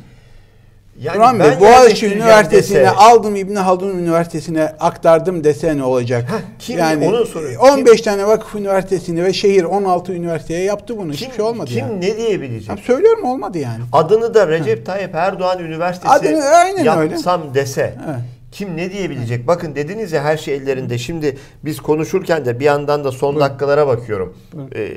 [1.01, 6.29] Yani Turan Bey, ben Boğaziçi Üniversitesi'ne dese- aldım İbni Haldun Üniversitesi'ne aktardım dese ne olacak?
[6.31, 7.59] Heh, kim- onu soruyorum.
[7.69, 11.11] 15 tane vakıf üniversitesini ve şehir 16 üniversiteye yaptı bunu.
[11.11, 12.01] kim, Hiçbir şey olmadı kim yani.
[12.01, 12.69] ne diyebilecek?
[12.69, 13.83] Ya söylüyorum olmadı yani.
[13.91, 17.11] Adını da Recep Tayyip Erdoğan Üniversitesi Adını- aynen öyle.
[17.13, 18.19] yapsam dese Evet.
[18.51, 19.47] kim ne diyebilecek?
[19.47, 20.97] Bakın dediniz ya her şey ellerinde.
[20.97, 24.37] Şimdi biz konuşurken de bir yandan da son dakikalara bakıyorum.
[24.75, 24.89] Ee,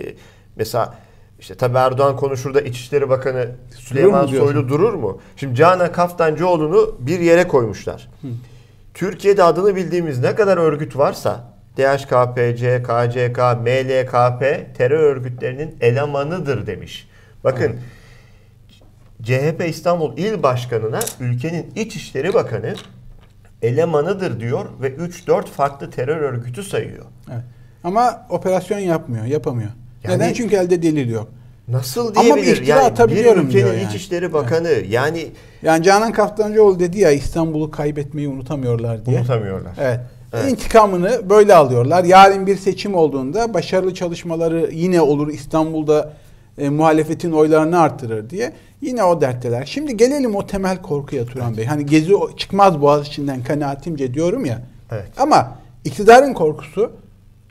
[0.57, 0.95] mesela
[1.39, 4.53] işte tabii Erdoğan konuşur da İçişleri Bakanı Süleyman diyorsun?
[4.53, 5.21] Soylu durur mu?
[5.37, 8.09] Şimdi Canan Kaftancıoğlu'nu bir yere koymuşlar.
[8.95, 11.45] Türkiye'de adını bildiğimiz ne kadar örgüt varsa
[11.77, 17.09] DHKPC, KCK, MLKP terör örgütlerinin elemanıdır demiş.
[17.45, 17.77] Bakın
[19.23, 22.75] CHP İstanbul İl Başkanı'na ülkenin İçişleri Bakanı
[23.63, 27.05] elemanıdır diyor ve 3-4 farklı terör örgütü sayıyor.
[27.33, 27.45] Evet.
[27.85, 29.71] Ama operasyon yapmıyor, yapamıyor.
[30.09, 30.33] Yani- Neden?
[30.33, 31.29] Çünkü elde delil yok.
[31.69, 32.57] Nasıl Ama bir diyebilir?
[32.57, 33.83] iftira yani bir ülkenin diyor yani.
[33.89, 35.27] İçişleri Bakanı yani
[35.63, 39.19] Yani Canan Kaftancıoğlu dedi ya İstanbul'u kaybetmeyi unutamıyorlar diye.
[39.21, 39.73] unutamıyorlar.
[39.81, 40.01] Evet.
[40.35, 40.51] Evet.
[40.53, 42.05] İntikamını böyle alıyorlar.
[42.05, 45.29] Yarın bir seçim olduğunda başarılı çalışmaları yine olur.
[45.29, 46.13] İstanbul'da
[46.59, 48.53] e, muhalefetin oylarını artırır diye.
[48.81, 49.65] Yine o dertteler.
[49.65, 51.65] Şimdi gelelim o temel korkuya Turan Bey.
[51.65, 54.63] Hani gezi çıkmaz boğaz içinden kanaatimce diyorum ya.
[54.93, 55.07] Evet.
[55.19, 56.93] Ama iktidarın korkusu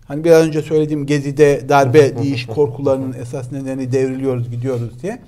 [0.05, 5.19] hani biraz önce söylediğim gezide darbe değiş korkularının esas nedeni devriliyoruz gidiyoruz diye.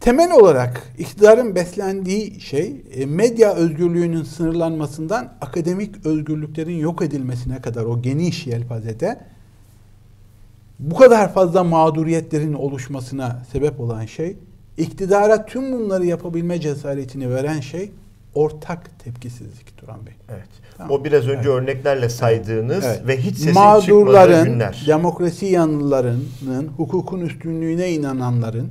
[0.00, 8.02] Temel olarak iktidarın beslendiği şey e, medya özgürlüğünün sınırlanmasından akademik özgürlüklerin yok edilmesine kadar o
[8.02, 9.20] geniş yelpazede
[10.78, 14.36] bu kadar fazla mağduriyetlerin oluşmasına sebep olan şey
[14.76, 17.90] iktidara tüm bunları yapabilme cesaretini veren şey
[18.34, 20.14] ortak tepkisizlik Turan Bey.
[20.28, 20.48] Evet.
[20.76, 20.90] Tamam.
[20.90, 23.06] O biraz önce örneklerle saydığınız Evet.
[23.06, 24.84] ve hiç sesin çıkmadığı Mağdurların, günler.
[24.86, 28.70] demokrasi yanlılarının, hukukun üstünlüğüne inananların,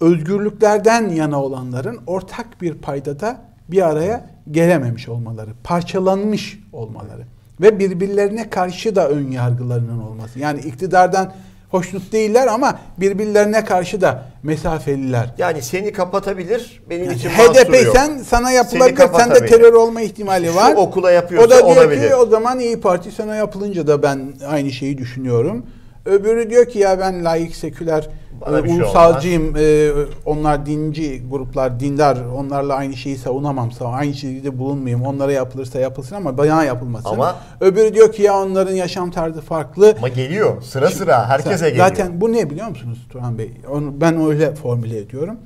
[0.00, 7.22] özgürlüklerden yana olanların ortak bir paydada bir araya gelememiş olmaları, parçalanmış olmaları
[7.60, 10.38] ve birbirlerine karşı da ön yargılarının olması.
[10.38, 11.32] Yani iktidardan
[11.70, 15.34] hoşnut değiller ama birbirlerine karşı da mesafeliler.
[15.38, 19.48] Yani seni kapatabilir, benim için mahsuru HDP sen sana yapılabilir, sende kapatabilir.
[19.48, 20.74] terör olma ihtimali Şu var.
[20.76, 22.08] okula yapıyorsa o da diyor olabilir.
[22.08, 25.66] ki o zaman İyi Parti sana yapılınca da ben aynı şeyi düşünüyorum.
[26.04, 28.08] Öbürü diyor ki ya ben layık seküler
[28.46, 29.56] Bana e, bir şey ulusalcıyım.
[29.56, 29.90] e,
[30.24, 32.18] onlar dinci gruplar, dindar.
[32.36, 33.68] Onlarla aynı şeyi savunamam.
[33.70, 35.06] sav- Aynı şeyde bulunmayayım.
[35.06, 37.08] Onlara yapılırsa yapılsın ama bana yapılmasın.
[37.08, 39.94] Ama- Öbürü diyor ki ya onların yaşam tarzı farklı.
[39.98, 41.88] Ama geliyor sıra sıra herkese geliyor.
[41.88, 43.52] Zaten bu ne biliyor musunuz Turan Bey?
[43.70, 45.36] Onu ben öyle formüle ediyorum.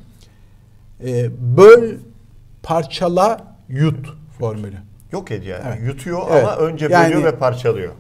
[1.07, 1.95] Ee, böl,
[2.63, 4.07] parçala, yut
[4.39, 4.77] formülü.
[5.13, 5.59] yok ediyor.
[5.65, 5.75] Yani.
[5.79, 5.89] Evet.
[5.89, 6.45] Yutuyor Evet.
[6.45, 7.93] ama önce Yani- bölüyor ve parçalıyor.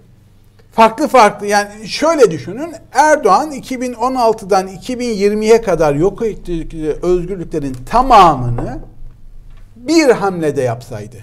[0.72, 8.78] Farklı farklı yani şöyle düşünün Erdoğan 2016'dan 2020'ye kadar yok ettiği özgürlüklerin tamamını
[9.76, 11.16] bir hamlede yapsaydı.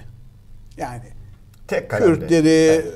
[0.76, 1.02] Yani
[1.68, 2.18] Tek kalemde.
[2.20, 2.86] Kürtleri, Evet.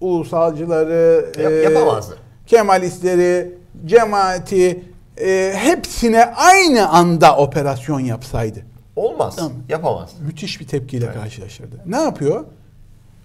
[0.00, 2.18] ulusalcıları, Yap- e, yapamazdı.
[2.46, 3.54] Kemalistleri,
[3.86, 4.84] cemaati
[5.20, 8.58] e, hepsine aynı anda operasyon yapsaydı.
[8.96, 9.36] Olmaz.
[9.36, 9.52] Tamam.
[9.68, 10.10] Yapamaz.
[10.26, 11.14] Müthiş bir tepkiyle Evet.
[11.16, 11.76] karşılaştırdı.
[11.86, 12.44] Ne yapıyor?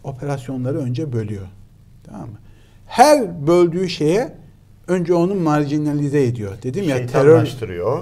[0.04, 1.48] Operasyonları önce bölüyor.
[2.06, 2.38] Tamam mı?
[2.90, 4.34] Her böldüğü şeye
[4.88, 6.52] önce onu marjinalize ediyor.
[6.64, 7.48] Dedim ya terör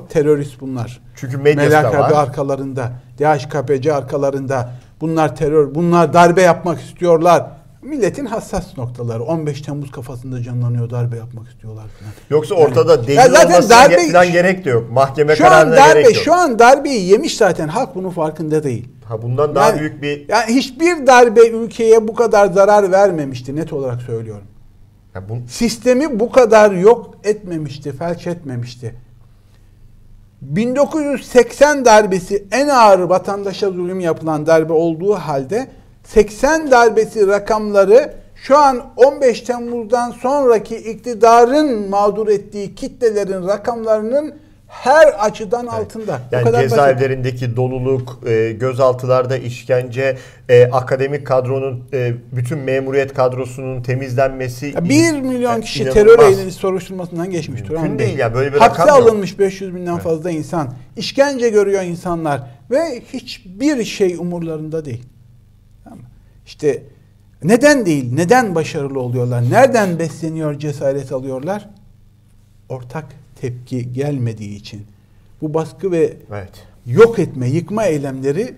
[0.10, 1.00] terörist bunlar.
[1.16, 2.12] Çünkü medyası da MLKP var.
[2.24, 4.72] arkalarında, DHKPC arkalarında.
[5.02, 7.46] Bunlar terör, bunlar darbe yapmak istiyorlar.
[7.82, 9.24] Milletin hassas noktaları.
[9.24, 12.12] 15 Temmuz kafasında canlanıyor darbe yapmak istiyorlar falan.
[12.30, 14.92] Yoksa Yani- ortada delil Ya zaten darbe- falan gerek de yok.
[14.92, 16.24] Mahkeme Şu an kararına darbe, gerek yok.
[16.26, 17.68] şu an darbeyi yemiş zaten.
[17.68, 18.90] Halk bunun farkında değil.
[19.06, 20.26] Ha, bundan daha Yani- büyük bir...
[20.30, 24.46] Yani hiçbir darbe ülkeye bu kadar zarar vermemişti net olarak söylüyorum.
[25.18, 28.96] Ya bu, Sistemi bu kadar yok etmemişti, felç etmemişti.
[30.42, 35.68] 1980 darbesi en ağır vatandaşa zulüm yapılan darbe olduğu halde
[36.04, 44.36] 80 darbesi rakamları şu an 15 Temmuz'dan sonraki iktidarın mağdur ettiği kitlelerin rakamlarının
[44.68, 46.22] her açıdan altında.
[46.32, 46.70] Bu yani kadar basit.
[46.70, 50.18] cezaevlerindeki doluluk, e, gözaltılarda işkence,
[50.50, 54.66] e, akademik kadronun, e, bütün memuriyet kadrosunun temizlenmesi...
[54.76, 56.04] Ya 1 milyon Yani kişi inanılmaz.
[56.16, 57.62] terör eylemi soruşturmasından geçmiş.
[57.62, 58.18] Mümkün Turan değil Bey.
[58.18, 59.08] ya, böyle bir Hapse rakam yok.
[59.08, 60.74] alınmış 500 binden fazla insan.
[60.98, 62.42] İşkence görüyor insanlar.
[62.72, 65.04] Ve hiçbir şey umurlarında değil.
[65.84, 66.00] Tamam?
[66.46, 66.84] İşte
[67.44, 71.70] neden değil, neden başarılı oluyorlar, nereden besleniyor, cesaret alıyorlar?
[72.70, 73.06] Ortak
[73.42, 74.86] tepki gelmediği için.
[75.42, 76.68] Bu baskı ve Evet.
[76.86, 78.56] yok etme, yıkma eylemleri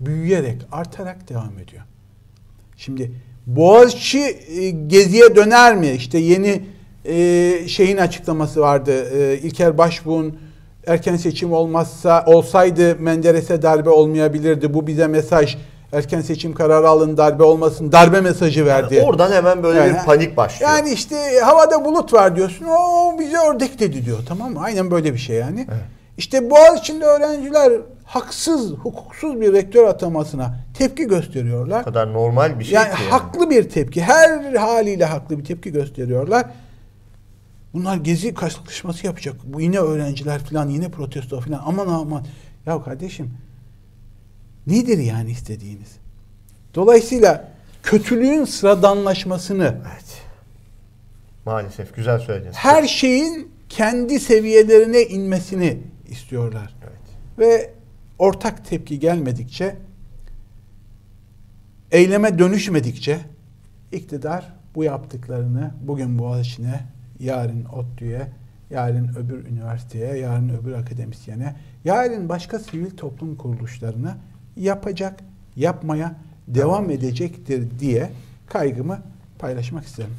[0.00, 1.82] büyüyerek, artarak devam ediyor.
[2.76, 3.10] Şimdi
[3.46, 5.90] Boğaziçi e, geziye döner mi?
[5.90, 6.62] İşte yeni
[7.04, 8.92] e, şeyin açıklaması vardı.
[9.18, 10.38] E, İlker Başbuğ'un
[10.86, 14.74] erken seçim olmazsa olsaydı Menderes'e darbe olmayabilirdi.
[14.74, 15.56] Bu bize mesaj.
[15.92, 17.92] Erken seçim kararı alın darbe olmasın.
[17.92, 19.02] Darbe mesajı verdi.
[19.06, 20.70] Oradan hemen böyle Yani- bir panik başlıyor.
[20.70, 22.64] Yani işte havada bulut var diyorsun.
[22.64, 24.18] O bize ördek dedi diyor.
[24.28, 24.60] Tamam mı?
[24.62, 25.66] Aynen böyle bir şey yani.
[26.18, 27.72] İşte Boğaziçi'nde öğrenciler
[28.04, 31.80] haksız, hukuksuz bir rektör atamasına tepki gösteriyorlar.
[31.80, 33.02] o kadar normal bir şey Yani ki.
[33.02, 33.10] yani.
[33.10, 34.02] haklı bir tepki.
[34.02, 36.44] Her haliyle haklı bir tepki gösteriyorlar.
[37.74, 39.34] Bunlar gezi kalkışması yapacak.
[39.44, 41.62] Bu yine öğrenciler falan yine protesto falan.
[41.66, 42.22] Aman aman.
[42.66, 43.30] Ya kardeşim
[44.66, 45.96] nedir yani istediğiniz?
[46.74, 47.48] Dolayısıyla
[47.82, 50.22] kötülüğün sıradanlaşmasını Evet.
[51.46, 52.56] Maalesef güzel söylediniz.
[52.56, 56.74] her şeyin kendi seviyelerine inmesini istiyorlar.
[56.82, 57.00] Evet.
[57.38, 57.70] Ve
[58.18, 59.76] ortak tepki gelmedikçe,
[61.90, 63.18] eyleme dönüşmedikçe
[63.92, 66.80] iktidar bu yaptıklarını bugün Boğaziçi'ne,
[67.20, 68.28] yarın ODTÜ'ye,
[68.70, 74.16] yarın öbür üniversiteye, yarın öbür akademisyene, yarın başka sivil toplum kuruluşlarına
[74.56, 75.20] yapacak,
[75.56, 76.14] yapmaya
[76.48, 78.10] devam edecektir diye
[78.46, 78.98] kaygımı
[79.38, 80.10] paylaşmak isterim.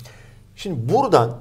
[0.55, 1.37] Şimdi buradan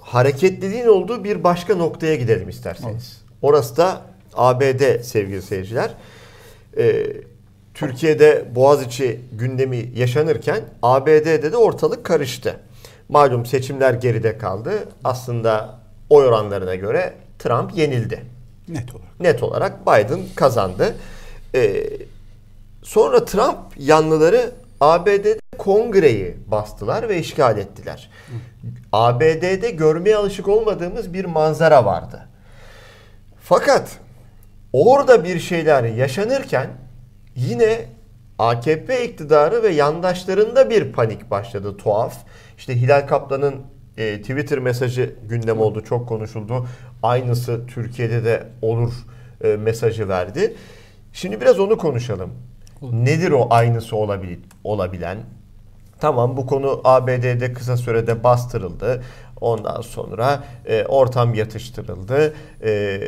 [0.00, 3.22] hareketliliğin olduğu bir başka noktaya gidelim isterseniz.
[3.42, 4.02] Orası da
[4.34, 5.94] ABD sevgili seyirciler.
[6.78, 7.06] Ee,
[7.74, 12.60] Türkiye'de Boğaziçi gündemi yaşanırken ABD'de de ortalık karıştı.
[13.08, 14.88] Malum seçimler geride kaldı.
[15.04, 15.78] Aslında
[16.10, 18.22] oy oranlarına göre Trump yenildi.
[18.68, 19.20] Net olarak.
[19.20, 20.94] Net olarak Biden kazandı.
[21.54, 21.84] Ee,
[22.82, 28.10] sonra Trump yanlıları ABD'de kongreyi bastılar ve işgal ettiler.
[28.92, 32.28] ABD'de görmeye alışık olmadığımız bir manzara vardı.
[33.40, 33.98] Fakat
[34.72, 36.70] orada bir şeyler yaşanırken
[37.36, 37.86] yine
[38.38, 42.16] AKP iktidarı ve yandaşlarında bir panik başladı tuhaf.
[42.58, 43.54] İşte Hilal Kaplan'ın
[43.96, 46.66] e, Twitter mesajı gündem oldu, çok konuşuldu.
[47.02, 48.92] Aynısı Türkiye'de de olur
[49.44, 50.54] e, mesajı verdi.
[51.12, 52.30] Şimdi biraz onu konuşalım.
[52.92, 55.18] Nedir o aynısı olabil olabilen?
[56.00, 59.02] Tamam bu konu ABD'de kısa sürede bastırıldı.
[59.40, 62.34] Ondan sonra e, ortam yatıştırıldı.
[62.64, 63.00] E,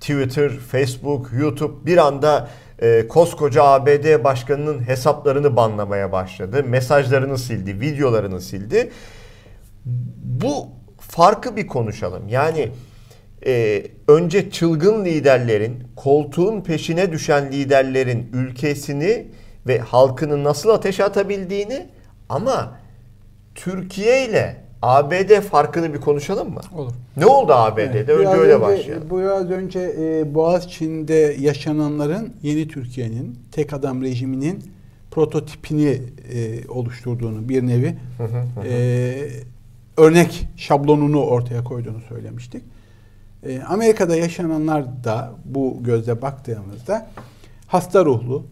[0.00, 2.48] Twitter, Facebook, YouTube bir anda
[2.82, 6.64] e, koskoca ABD başkanının hesaplarını banlamaya başladı.
[6.64, 8.90] Mesajlarını sildi, videolarını sildi.
[10.24, 12.28] Bu farkı bir konuşalım.
[12.28, 12.70] Yani
[13.46, 19.26] e, önce çılgın liderlerin, koltuğun peşine düşen liderlerin ülkesini
[19.66, 21.86] ve halkını nasıl ateşe atabildiğini
[22.28, 22.78] ama
[23.54, 26.60] Türkiye ile ABD farkını bir konuşalım mı?
[26.74, 26.92] Olur.
[27.16, 27.98] Ne oldu ABD'de?
[27.98, 29.10] Evet, önce öyle başlayalım.
[29.10, 34.64] Biraz önce e, Boğaziçi'nde yaşananların yeni Türkiye'nin, tek adam rejiminin
[35.10, 36.02] prototipini
[36.32, 37.94] e, oluşturduğunu bir nevi
[38.64, 39.14] e,
[39.96, 42.62] örnek şablonunu ortaya koyduğunu söylemiştik.
[43.46, 47.06] E, Amerika'da yaşananlar da bu gözle baktığımızda
[47.66, 48.46] hasta ruhlu,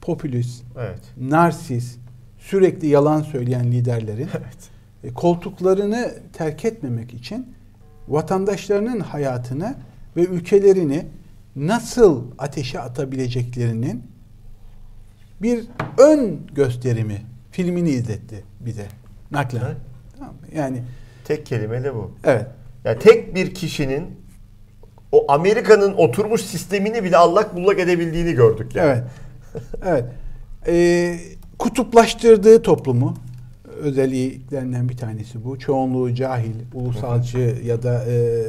[0.00, 1.00] popülist, Evet.
[1.20, 1.98] narsist,
[2.38, 4.28] sürekli yalan söyleyen liderlerin
[5.04, 7.54] e, koltuklarını terk etmemek için
[8.08, 9.74] vatandaşlarının hayatını
[10.16, 11.06] ve ülkelerini
[11.56, 14.02] nasıl ateşe atabileceklerinin
[15.42, 15.64] bir
[15.98, 18.86] ön gösterimi filmini izletti bize
[19.30, 19.60] naklen.
[19.66, 19.76] Evet.
[20.18, 20.40] Tamam mı?
[20.54, 20.82] Yani
[21.24, 22.10] Tek kelimeyle bu.
[22.24, 22.46] evet.
[22.84, 24.21] Yani tek bir kişinin
[25.12, 28.90] o Amerika'nın oturmuş sistemini bile allak bullak edebildiğini gördük yani.
[28.90, 29.04] Evet.
[29.86, 30.04] evet.
[30.66, 31.18] Ee,
[31.58, 33.14] kutuplaştırdığı toplumu
[33.80, 35.58] özelliklerinden bir tanesi bu.
[35.58, 38.44] Çoğunluğu cahil, ulusalcı ya da e,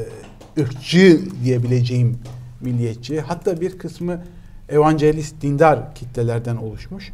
[0.61, 2.17] ırkçı diyebileceğim
[2.61, 3.21] milliyetçi.
[3.21, 4.23] Hatta bir kısmı
[4.69, 7.11] evangelist, dindar kitlelerden oluşmuş.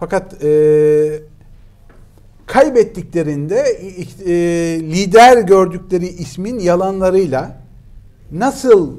[0.00, 1.20] Fakat e,
[2.46, 3.60] kaybettiklerinde
[4.26, 4.32] e,
[4.80, 7.63] lider gördükleri ismin yalanlarıyla
[8.34, 8.96] nasıl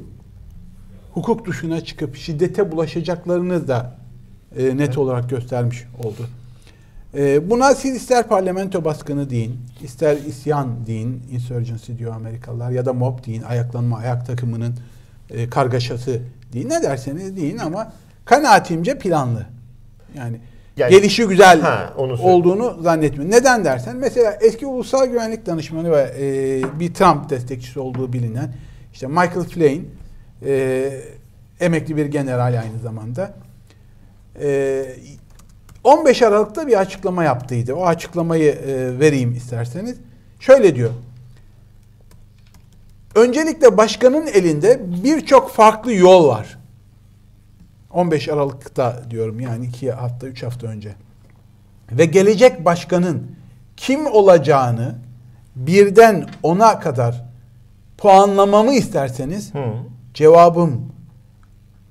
[1.13, 3.95] hukuk dışına çıkıp şiddete bulaşacaklarını da
[4.57, 6.27] e, net olarak göstermiş oldu.
[7.17, 12.93] E, buna siz ister parlamento baskını deyin, ister isyan deyin, insurgency diyor Amerikalılar ya da
[12.93, 14.75] mob deyin, ayaklanma ayak takımının
[15.29, 16.21] e, kargaşası
[16.53, 16.69] deyin.
[16.69, 17.93] Ne derseniz deyin ama
[18.25, 19.45] kanaatimce planlı.
[20.17, 20.37] Yani,
[20.77, 23.31] Yani- gelişi güzel Ha, onu olduğunu zannetmiyorum.
[23.31, 28.53] Neden dersen mesela eski ulusal güvenlik danışmanı ve e, bir Trump destekçisi olduğu bilinen
[28.95, 29.87] işte Michael Flynn
[30.45, 31.01] e,
[31.59, 33.33] emekli bir general aynı zamanda
[34.41, 34.85] e,
[35.83, 37.73] 15 Aralık'ta bir açıklama yaptıydı.
[37.73, 39.97] O açıklamayı e, vereyim isterseniz.
[40.39, 40.91] Şöyle diyor.
[43.15, 46.57] Öncelikle başkanın elinde birçok farklı yol var.
[47.91, 50.95] 15 Aralık'ta diyorum yani 2 hafta 3 hafta önce.
[51.91, 53.31] Ve gelecek başkanın
[53.77, 54.95] kim olacağını
[55.55, 57.24] birden ona kadar
[57.97, 59.63] puanlamamı isterseniz Hı.
[60.13, 60.81] cevabım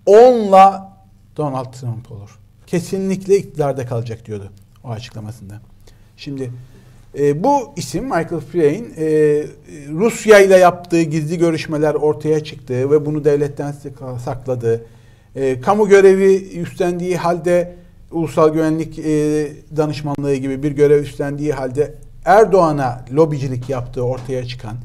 [0.07, 0.93] 10'la
[1.37, 2.39] Donald Trump olur.
[2.67, 4.51] Kesinlikle iktidarda kalacak diyordu
[4.85, 5.55] o açıklamasında.
[6.17, 6.51] Şimdi
[7.19, 9.07] e, bu isim Michael Flynn e,
[9.91, 14.85] Rusya ile yaptığı gizli görüşmeler ortaya çıktı ve bunu devletten sak- sakladı.
[15.37, 17.75] E, kamu görevi üstlendiği halde
[18.13, 19.03] ulusal güvenlik e,
[19.77, 21.95] danışmanlığı gibi bir görev üstlendiği halde
[22.25, 24.77] Erdoğan'a lobicilik yaptığı ortaya çıkan,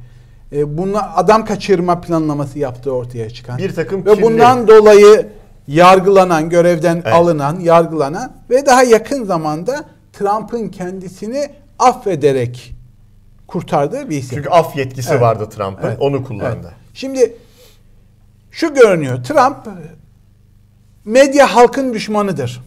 [0.52, 5.28] e, bununla adam kaçırma planlaması yaptığı ortaya çıkan Bir takım ve kirli- bundan dolayı
[5.68, 7.14] yargılanan, görevden Evet.
[7.14, 12.76] alınan, yargılanan ve daha yakın zamanda Trump'ın kendisini affederek
[13.48, 14.36] kurtardığı bir isim.
[14.38, 15.22] Çünkü af yetkisi Evet.
[15.22, 15.88] vardı Trump'ın.
[15.88, 15.98] Evet.
[16.00, 16.58] Onu kullandı.
[16.64, 16.74] Evet.
[16.94, 17.36] Şimdi
[18.52, 19.24] şu görünüyor.
[19.24, 19.58] Trump
[21.06, 22.62] medya halkın düşmanıdır.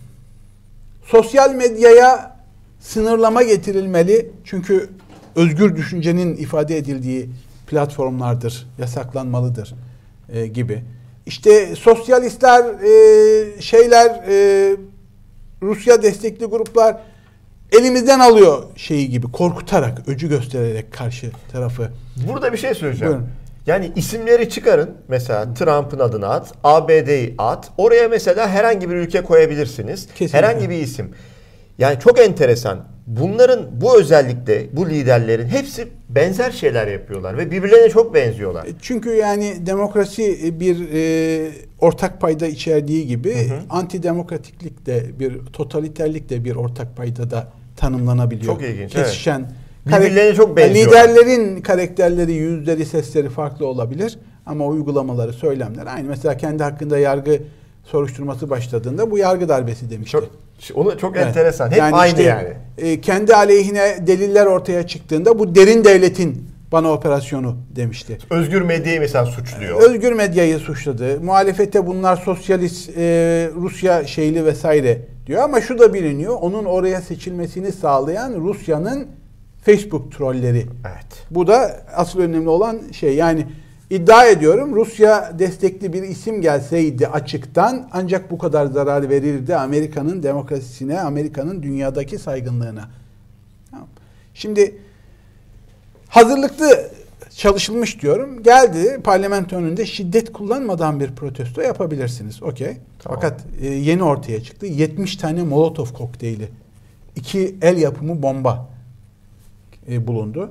[1.07, 2.37] Sosyal medyaya
[2.81, 4.31] sınırlama getirilmeli.
[4.45, 4.91] Çünkü
[5.37, 7.31] özgür düşüncenin ifade edildiği
[7.73, 9.75] platformlardır, yasaklanmalıdır
[10.33, 10.85] e, gibi.
[11.27, 14.77] İşte sosyalistler, e, şeyler, e,
[15.63, 16.97] Rusya destekli gruplar
[17.73, 21.91] elimizden alıyor şeyi gibi korkutarak, öcü göstererek karşı tarafı.
[22.29, 23.13] Burada bir şey söyleyeceğim.
[23.13, 23.29] Buyurun.
[23.67, 24.91] Yani isimleri çıkarın.
[25.09, 27.71] Mesela Trump'ın adını at, ABD'yi at.
[27.79, 30.07] Oraya mesela herhangi bir ülke koyabilirsiniz.
[30.07, 30.39] Kesinlikle.
[30.39, 31.11] Herhangi bir isim.
[31.79, 32.92] Yani çok enteresan.
[33.07, 38.67] Bunların bu özellikle bu liderlerin hepsi benzer şeyler yapıyorlar ve birbirlerine çok benziyorlar.
[38.67, 41.51] E, Çünkü yani demokrasi bir e,
[41.81, 43.35] ortak payda içerdiği gibi
[43.71, 48.55] antidemokratiklik de bir totaliterlik de bir ortak payda da tanımlanabiliyor.
[48.55, 49.07] Çok ilginç, evet.
[49.07, 49.53] Kesişen.
[49.87, 51.09] Birbirlerine çok Yani benziyorlar.
[51.09, 56.09] Liderlerin karakterleri, yüzleri, sesleri farklı olabilir ama uygulamaları, söylemler aynı.
[56.09, 57.39] Mesela kendi hakkında yargı
[57.85, 60.13] soruşturması başladığında bu yargı darbesi demişti.
[60.13, 60.29] Çok
[60.75, 61.27] onu çok Evet.
[61.27, 61.71] enteresan.
[61.71, 62.49] Hep aynı işte, yani.
[62.79, 68.19] e, kendi aleyhine deliller ortaya çıktığında bu derin devletin bana operasyonu demişti.
[68.31, 69.83] Özgür medyayı mesela suçluyor.
[69.83, 71.21] Özgür medyayı suçladı.
[71.21, 73.03] Muhalefete bunlar sosyalist e,
[73.57, 76.37] Rusya şeyli vesaire diyor ama şu da biliniyor.
[76.41, 79.07] Onun oraya seçilmesini sağlayan Rusya'nın
[79.65, 80.67] Facebook trolleri.
[80.87, 81.27] Evet.
[81.31, 83.15] Bu da asıl önemli olan şey.
[83.15, 83.47] Yani
[83.93, 91.01] iddia ediyorum Rusya destekli bir isim gelseydi açıktan ancak bu kadar zarar verirdi Amerika'nın demokrasisine,
[91.01, 92.91] Amerika'nın dünyadaki saygınlığına.
[93.71, 93.89] Tamam.
[94.35, 94.79] Şimdi
[96.09, 96.91] hazırlıklı
[97.37, 98.43] çalışılmış diyorum.
[98.43, 102.43] Geldi parlamento önünde şiddet kullanmadan bir protesto yapabilirsiniz.
[102.43, 102.77] Okey.
[102.99, 103.21] Tamam.
[103.21, 104.67] Fakat e, yeni ortaya çıktı.
[104.67, 106.49] 70 tane Molotov kokteyli.
[107.17, 108.69] iki el yapımı bomba
[109.89, 110.51] e, bulundu.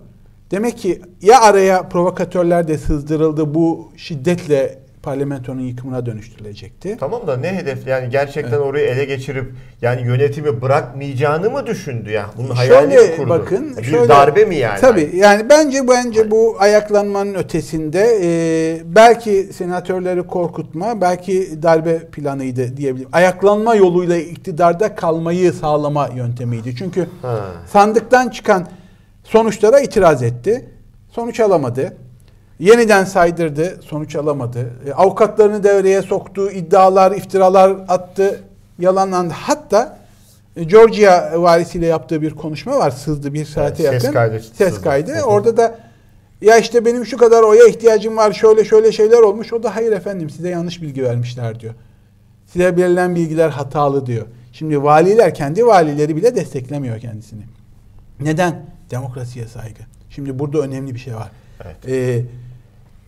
[0.51, 6.97] Demek ki ya araya provokatörler de sızdırıldı bu şiddetle parlamentonun yıkımına dönüştürülecekti.
[6.99, 8.65] Tamam da ne hedef yani gerçekten Evet.
[8.65, 9.45] orayı ele geçirip
[9.81, 12.25] yani yönetimi bırakmayacağını mı düşündü ya?
[12.37, 13.29] Bunun hayalini Şöyle kurdu?
[13.29, 13.77] bakın.
[13.77, 14.79] Bir şöyle, darbe mi yani?
[14.81, 23.09] Tabii yani bence bence bu ayaklanmanın ötesinde e, belki senatörleri korkutma, belki darbe planıydı diyebilirim.
[23.13, 26.75] Ayaklanma yoluyla iktidarda kalmayı sağlama yöntemiydi.
[26.75, 27.39] Çünkü Ha.
[27.67, 28.67] sandıktan çıkan
[29.31, 30.69] sonuçlara itiraz etti.
[31.11, 31.93] Sonuç alamadı.
[32.59, 34.69] Yeniden saydırdı, sonuç alamadı.
[34.87, 38.39] E, avukatlarını devreye soktu, iddialar, iftiralar attı,
[38.79, 39.33] yalanlandı.
[39.37, 39.97] Hatta
[40.55, 42.91] e, Georgia valisiyle yaptığı bir konuşma var.
[42.91, 43.99] Sızdı bir saate Evet, yakın.
[43.99, 44.81] ses kaydı Ses sızdı.
[44.83, 45.21] kaydı.
[45.21, 45.79] Orada da
[46.41, 49.53] ya işte benim şu kadar oya ihtiyacım var, şöyle şöyle şeyler olmuş.
[49.53, 51.73] O da hayır efendim size yanlış bilgi vermişler diyor.
[52.45, 54.25] Size verilen bilgiler hatalı diyor.
[54.53, 57.41] Şimdi valiler kendi valileri bile desteklemiyor kendisini.
[58.19, 58.65] Neden?
[58.91, 59.81] Demokrasiye saygı.
[60.09, 61.31] Şimdi burada önemli bir şey var.
[61.65, 61.77] Evet.
[61.87, 62.25] Ee,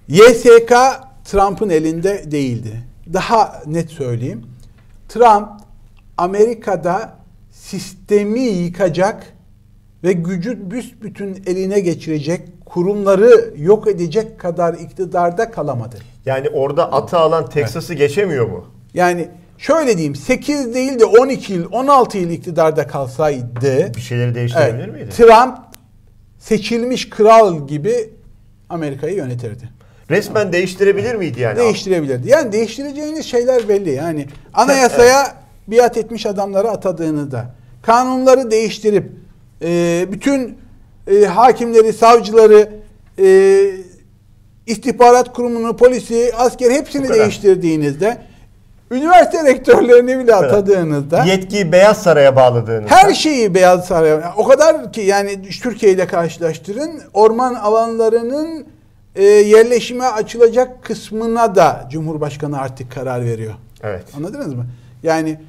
[0.07, 0.73] YSK
[1.25, 2.83] Trump'ın elinde değildi.
[3.13, 4.45] Daha net söyleyeyim.
[5.09, 5.49] Trump
[6.17, 7.15] Amerika'da
[7.51, 9.33] sistemi yıkacak
[10.03, 15.95] ve gücü büsbütün eline geçirecek, kurumları yok edecek kadar iktidarda kalamadı.
[16.25, 18.65] Yani orada atı alan Texas'ı geçemiyor mu?
[18.93, 19.27] Yani
[19.57, 24.93] şöyle diyeyim 8 değil de 12 yıl 16 yıl iktidarda kalsaydı Bir şeyleri değiştirebilir evet,
[24.93, 25.09] miydi?
[25.09, 25.57] Trump
[26.43, 28.09] seçilmiş kral gibi
[28.69, 29.69] Amerika'yı yönetirdi.
[30.09, 31.57] Resmen değiştirebilir miydi yani?
[31.57, 32.29] Değiştirebilirdi.
[32.29, 33.91] Yani değiştireceğiniz şeyler belli.
[33.91, 35.35] Yani anayasaya
[35.67, 39.11] biat etmiş adamları atadığınızda, kanunları değiştirip
[39.61, 40.57] e, bütün
[41.07, 42.69] e, hakimleri, savcıları,
[43.19, 43.59] e,
[44.67, 48.17] istihbarat kurumunu, polisi, asker hepsini değiştirdiğinizde,
[48.93, 52.95] üniversite rektörlerini bile atadığınızda Yetkiyi Beyaz Saray'a bağladığınızda.
[52.95, 58.65] her şeyi Beyaz Saray o kadar ki yani Türkiye ile karşılaştırın orman alanlarının
[59.15, 63.53] e, yerleşime açılacak kısmına da Cumhurbaşkanı artık karar veriyor.
[63.83, 64.03] Evet.
[64.17, 64.65] Anladınız mı?
[65.03, 65.39] Yani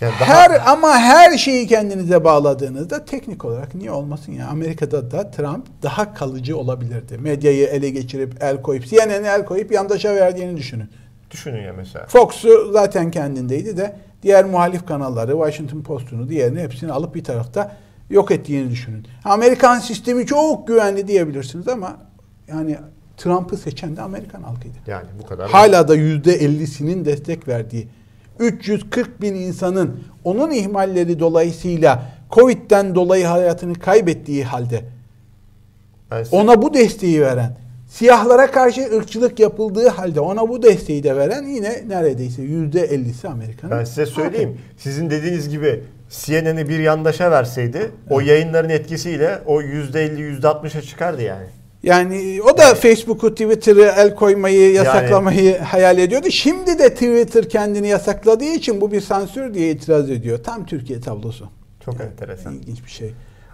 [0.00, 5.30] Yani daha- her ama her şeyi kendinize bağladığınızda teknik olarak niye olmasın ya Amerika'da da
[5.30, 7.18] Trump daha kalıcı olabilirdi.
[7.18, 10.88] Medyayı ele geçirip el koyup CNN'e el koyup yandaşa verdiğini düşünün.
[11.32, 12.06] Düşünün ya mesela.
[12.06, 17.76] Fox'u zaten kendindeydi de diğer muhalif kanalları, Washington Post'unu, diğerini hepsini alıp bir tarafta
[18.10, 19.06] yok ettiğini düşünün.
[19.24, 21.96] Amerikan sistemi çok güvenli diyebilirsiniz ama
[22.48, 22.76] yani
[23.16, 24.76] Trump'ı seçen de Amerikan halkıydı.
[24.86, 25.50] Yani bu kadar.
[25.50, 27.88] Hala da yüzde 50'sinin destek verdiği
[28.38, 34.84] 340 bin insanın onun ihmalleri dolayısıyla Covid'den dolayı hayatını kaybettiği halde
[36.24, 37.56] size- ona bu desteği veren,
[37.92, 43.78] siyahlara karşı ırkçılık yapıldığı halde ona bu desteği de veren yine neredeyse yüzde ellisi Amerika'nın.
[43.78, 44.58] Ben size söyleyeyim.
[44.76, 51.46] Sizin dediğiniz gibi CNN'i bir yandaşa verseydi o yayınların etkisiyle o %50 %60'a çıkardı yani.
[51.82, 56.30] Yani o da Facebook'u, Twitter'ı el koymayı, yasaklamayı hayal ediyordu.
[56.30, 60.38] Şimdi de Twitter kendini yasakladığı için bu bir sansür diye itiraz ediyor.
[60.44, 61.48] Tam Türkiye tablosu.
[61.84, 62.54] Çok enteresan.
[62.54, 63.12] İlginç bir şey.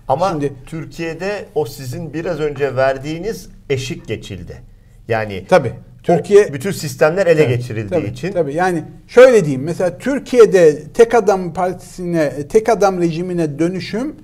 [0.09, 4.63] Ama Şimdi- Türkiye'de o sizin biraz önce verdiğiniz eşik geçildi.
[5.09, 5.73] Yani Tabii.
[6.03, 9.63] Türkiye bütün sistemler ele Tabii, geçirildiği tabii, için Tabii yani şöyle diyeyim.
[9.63, 14.17] Mesela Türkiye'de tek adam partisine, tek adam rejimine dönüşüm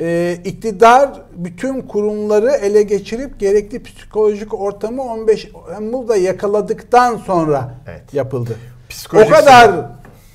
[0.00, 8.14] e, iktidar bütün kurumları ele geçirip gerekli psikolojik ortamı 15 Temmuz'da yakaladıktan sonra Evet.
[8.14, 8.56] yapıldı.
[8.88, 9.86] Psikolojik o kadar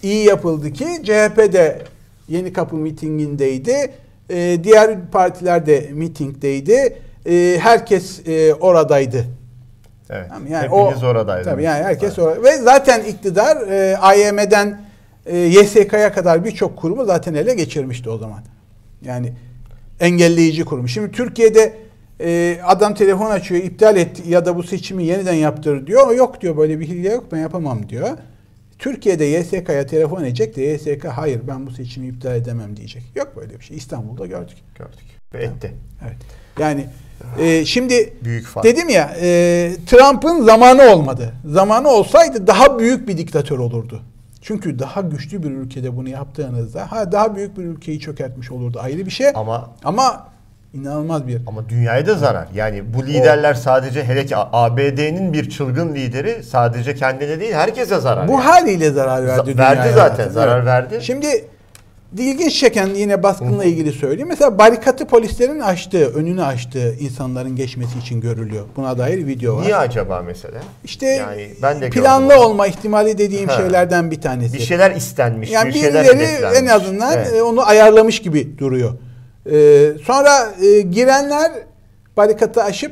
[0.04, 1.82] iyi yapıldı ki CHP de
[2.28, 3.92] Yeni Kapı mitingindeydi.
[4.30, 6.98] E, diğer partiler de mitingdeydi.
[7.26, 9.26] E, herkes e, oradaydı.
[10.10, 10.26] evet.
[10.30, 11.46] Tamam, yani hepiniz o, oradaydınız.
[11.54, 12.20] Tabii yani herkes Evet.
[12.20, 12.44] orada.
[12.44, 14.82] Ve zaten iktidar e, AYM'den
[15.26, 18.40] e, YSK'ya kadar birçok kurumu zaten ele geçirmişti o zaman.
[19.02, 19.34] Yani
[20.00, 20.90] engelleyici kurum.
[20.90, 21.74] Şimdi Türkiye'de
[22.22, 26.12] e, adam telefon açıyor, iptal et ya da bu seçimi yeniden yaptır diyor.
[26.12, 28.10] Yok diyor böyle bir hile yok ben yapamam diyor.
[28.80, 33.04] Türkiye'de YSK'ya telefon edecek de YSK hayır ben bu seçimi iptal edemem diyecek.
[33.16, 33.78] Yok böyle bir şey.
[33.78, 34.58] İstanbul'da gördük.
[34.78, 35.06] Gördük.
[35.34, 35.72] Ve etti.
[36.06, 36.18] Evet.
[36.60, 36.86] Yani
[37.40, 38.66] e, şimdi Büyük fark.
[38.66, 41.34] dedim ya e, Trump'ın zamanı olmadı.
[41.46, 44.02] Zamanı olsaydı daha büyük bir diktatör olurdu.
[44.42, 49.06] Çünkü daha güçlü bir ülkede bunu yaptığınızda ha daha büyük bir ülkeyi çökertmiş olurdu ayrı
[49.06, 49.28] bir şey.
[49.36, 50.28] Ama Ama
[50.74, 52.48] inanılmaz bir ama dünyaya da zarar.
[52.56, 58.28] Yani bu liderler sadece hele ki ABD'nin bir çılgın lideri sadece kendine değil herkese zarar.
[58.28, 58.42] bu yani.
[58.42, 61.00] haliyle zarar verdi Z- verdi dünyaya zaten, zarar verdi.
[61.02, 61.46] Şimdi
[62.18, 64.28] ilginç çeken yine baskınla ilgili söyleyeyim.
[64.28, 68.66] Mesela barikatı polislerin açtığı, önünü açtığı insanların geçmesi için görülüyor.
[68.76, 69.64] Buna dair video var.
[69.64, 70.60] Niye acaba mesela?
[70.84, 72.42] İşte Yani ben de planlı gördüm.
[72.44, 73.58] olma ihtimali dediğim Ha.
[73.58, 74.54] şeylerden bir tanesi.
[74.54, 76.60] Bir şeyler istenmiş, yani bir şeyler hedeflenmiş.
[76.62, 77.34] en azından Evet.
[77.36, 78.94] e, onu ayarlamış gibi duruyor.
[79.52, 81.52] Ee, sonra e, girenler
[82.18, 82.92] barikatı aşıp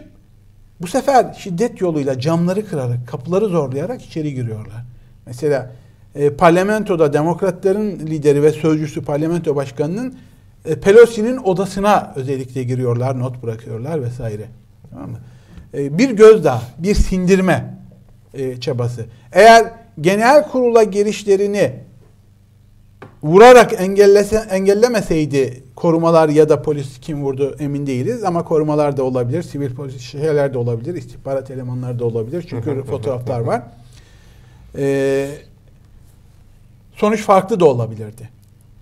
[0.82, 4.84] bu sefer şiddet yoluyla camları kırarak, kapıları zorlayarak içeri giriyorlar.
[5.26, 5.72] Mesela
[6.20, 10.16] e, parlamentoda demokratların lideri ve sözcüsü parlamento başkanının
[10.66, 14.46] e, Pelosi'nin odasına özellikle giriyorlar, not bırakıyorlar vesaire.
[14.90, 15.18] Tamam mı?
[15.74, 17.78] E, bir gözdağı, bir sindirme
[18.34, 19.06] e, çabası.
[19.32, 21.74] Eğer genel kurula girişlerini
[23.24, 29.44] vurarak engellese, engellemeseydi korumalar ya da polis kim vurdu emin değiliz ama korumalar da olabilir,
[29.44, 33.62] sivil polis şeyler de olabilir, istihbarat elemanları da olabilir çünkü fotoğraflar var.
[34.78, 35.30] Ee,
[37.00, 38.30] sonuç farklı da olabilirdi.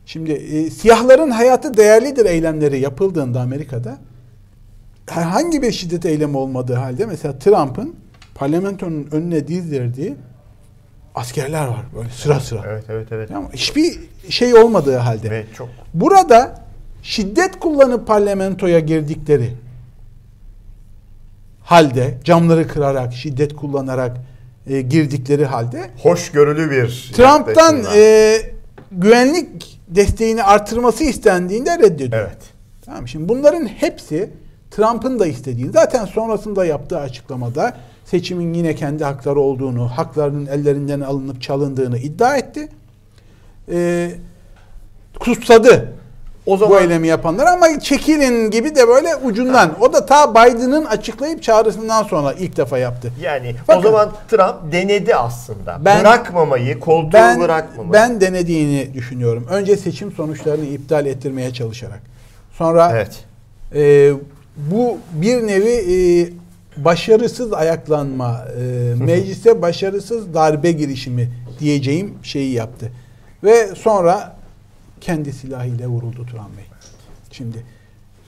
[0.06, 3.98] Şimdi e, siyahların hayatı değerlidir eylemleri yapıldığında Amerika'da
[5.10, 7.96] herhangi bir şiddet eylemi olmadığı halde mesela Trump'ın
[8.36, 10.16] parlamentonun önüne dizdirdiği
[11.16, 12.64] askerler var böyle sıra sıra.
[12.68, 13.32] Evet evet evet.
[13.32, 14.00] Ama hiçbir
[14.30, 15.32] şey olmadığı halde.
[15.32, 16.62] Ve çok Burada
[17.04, 19.52] şiddet kullanıp parlamentoya girdikleri
[21.64, 24.18] halde camları kırarak, şiddet kullanarak
[24.70, 28.38] e, girdikleri halde hoşgörülü bir Trump'tan e,
[28.92, 32.22] güvenlik desteğini artırması istendiğinde reddediyor.
[32.22, 32.38] Evet.
[32.86, 34.30] Tamam şimdi bunların hepsi
[34.72, 35.70] Trump'ın da istediği.
[35.70, 42.70] Zaten sonrasında yaptığı açıklamada seçimin yine kendi hakları olduğunu, haklarının ellerinden alınıp çalındığını iddia etti.
[43.72, 44.12] Ee,
[45.20, 45.94] kutsadı
[46.48, 49.72] O bu zaman eylemi yapanlar ama çekilin gibi de böyle ucundan.
[49.82, 53.12] O da ta Biden'ın açıklayıp çağrısından sonra ilk defa yaptı.
[53.22, 53.80] yani Bakın.
[53.80, 55.78] o zaman Trump denedi aslında.
[55.86, 57.94] Ben- bırakmamayı, koltuğu Ben bırakmamayı.
[57.94, 59.48] ben denediğini düşünüyorum.
[59.50, 62.02] Önce seçim sonuçlarını iptal ettirmeye çalışarak.
[62.52, 63.12] Sonra Evet.
[63.76, 64.12] e,
[64.58, 66.30] bu bir nevi e,
[66.84, 71.30] başarısız ayaklanma, e, meclise başarısız darbe girişimi
[71.60, 72.92] diyeceğim şeyi yaptı.
[73.44, 74.37] Ve sonra
[75.02, 76.66] kendi silahıyla vuruldu Turan Bey.
[77.32, 77.66] Şimdi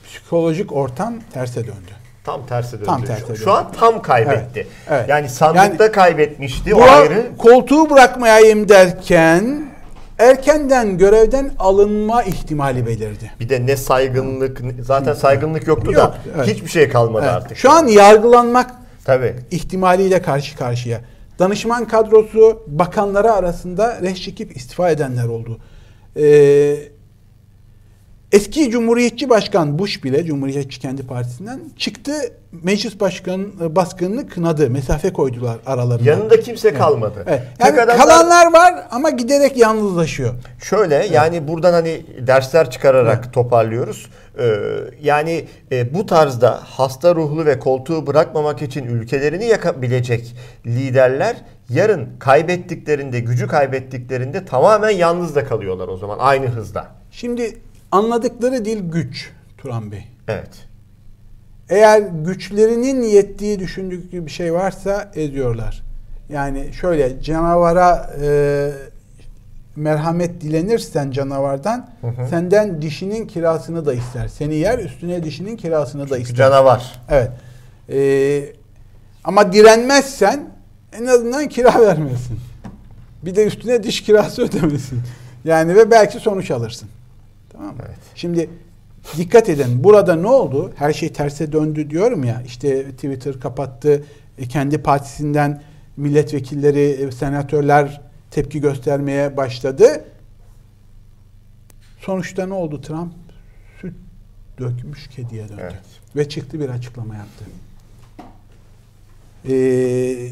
[0.08, 1.92] psikolojik ortam terse döndü.
[2.24, 2.86] Tam tersi döndü.
[2.86, 3.50] Tam Şu- tersi Şu, döndü.
[3.50, 4.60] an tam kaybetti.
[4.60, 5.10] Evet, evet.
[5.10, 7.28] Yani sandıkta Yani- kaybetmişti o ayrı.
[7.38, 9.70] koltuğu bırakmayayım derken
[10.20, 13.32] erkenden görevden alınma ihtimali belirdi.
[13.40, 16.48] Bir de ne saygınlık, zaten saygınlık yoktu Yok, da evet.
[16.48, 17.36] hiçbir şey kalmadı Evet.
[17.36, 17.58] artık.
[17.58, 18.72] Şu an yargılanmak
[19.06, 19.36] Tabii.
[19.52, 21.02] ihtimaliyle karşı karşıya.
[21.40, 25.58] Danışman kadrosu bakanları arasında reş çekip istifa edenler oldu.
[26.18, 26.76] Ee,
[28.32, 32.12] eski Cumhuriyetçi Başkan Bush bile Cumhuriyetçi kendi partisinden çıktı.
[32.64, 34.70] Meclis başkanı baskınını kınadı.
[34.70, 36.10] Mesafe koydular aralarında.
[36.10, 37.24] Yanında kimse kalmadı.
[37.28, 37.42] Evet.
[37.60, 40.34] Tek Yani adamlar- kalanlar var ama giderek yalnızlaşıyor.
[40.64, 44.08] Şöyle yani buradan hani dersler çıkararak toparlıyoruz.
[44.40, 44.52] Ee,
[45.02, 50.36] yani e, bu tarzda hasta ruhlu ve koltuğu bırakmamak için ülkelerini yakabilecek
[50.66, 51.36] liderler
[51.70, 56.88] yarın kaybettiklerinde, gücü kaybettiklerinde tamamen yalnız da kalıyorlar o zaman aynı hızda.
[57.12, 57.58] Şimdi
[57.92, 60.08] anladıkları dil güç Turan Bey.
[60.28, 60.50] Evet.
[61.70, 65.84] Eğer güçlerinin yettiği düşündükleri bir şey varsa ediyorlar.
[66.30, 68.72] Yani şöyle canavara e,
[69.76, 71.90] merhamet dilenirsen canavardan
[72.30, 74.28] senden dişinin kirasını da ister.
[74.28, 76.36] Seni yer üstüne dişinin kirasını da ister.
[76.36, 77.02] Canavar.
[77.10, 77.32] Evet.
[77.90, 78.00] E,
[79.24, 80.50] ama direnmezsen
[80.94, 82.40] en azından kira vermesin.
[83.24, 85.02] Bir de üstüne diş kirası ödemesin.
[85.46, 86.90] Yani ve belki sonuç alırsın.
[87.50, 87.82] Tamam mı?
[87.88, 88.00] Evet.
[88.16, 88.50] Şimdi
[89.18, 89.84] dikkat edin.
[89.84, 90.74] Burada ne oldu?
[90.76, 92.44] Her şey terse döndü diyorum ya.
[92.46, 94.04] İşte Twitter kapattı.
[94.38, 95.62] E, kendi partisinden
[95.98, 100.04] milletvekilleri, e, senatörler tepki göstermeye başladı.
[102.00, 102.82] Sonuçta ne oldu?
[102.82, 103.14] Trump
[103.82, 103.94] süt
[104.60, 105.62] dökmüş kediye döndü.
[105.62, 105.76] Evet.
[106.16, 107.46] Ve çıktı bir açıklama yaptı.
[109.50, 110.30] Ee,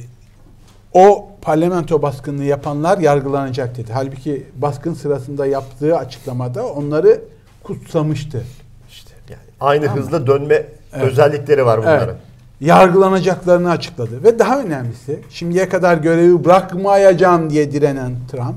[0.98, 3.92] o parlamento baskınını yapanlar yargılanacak dedi.
[3.94, 7.22] Halbuki baskın sırasında yaptığı açıklamada onları
[7.64, 8.44] kutsamıştı.
[8.90, 10.00] İşte yani aynı Tamam.
[10.00, 10.56] hızla dönme
[10.94, 11.04] Evet.
[11.12, 12.08] özellikleri var bunların.
[12.10, 12.18] Evet.
[12.62, 14.24] Yargılanacaklarını açıkladı.
[14.24, 18.56] Ve daha önemlisi şimdiye kadar görevi bırakmayacağım diye direnen Trump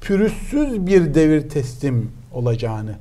[0.00, 2.94] pürüzsüz bir devir teslim olacağını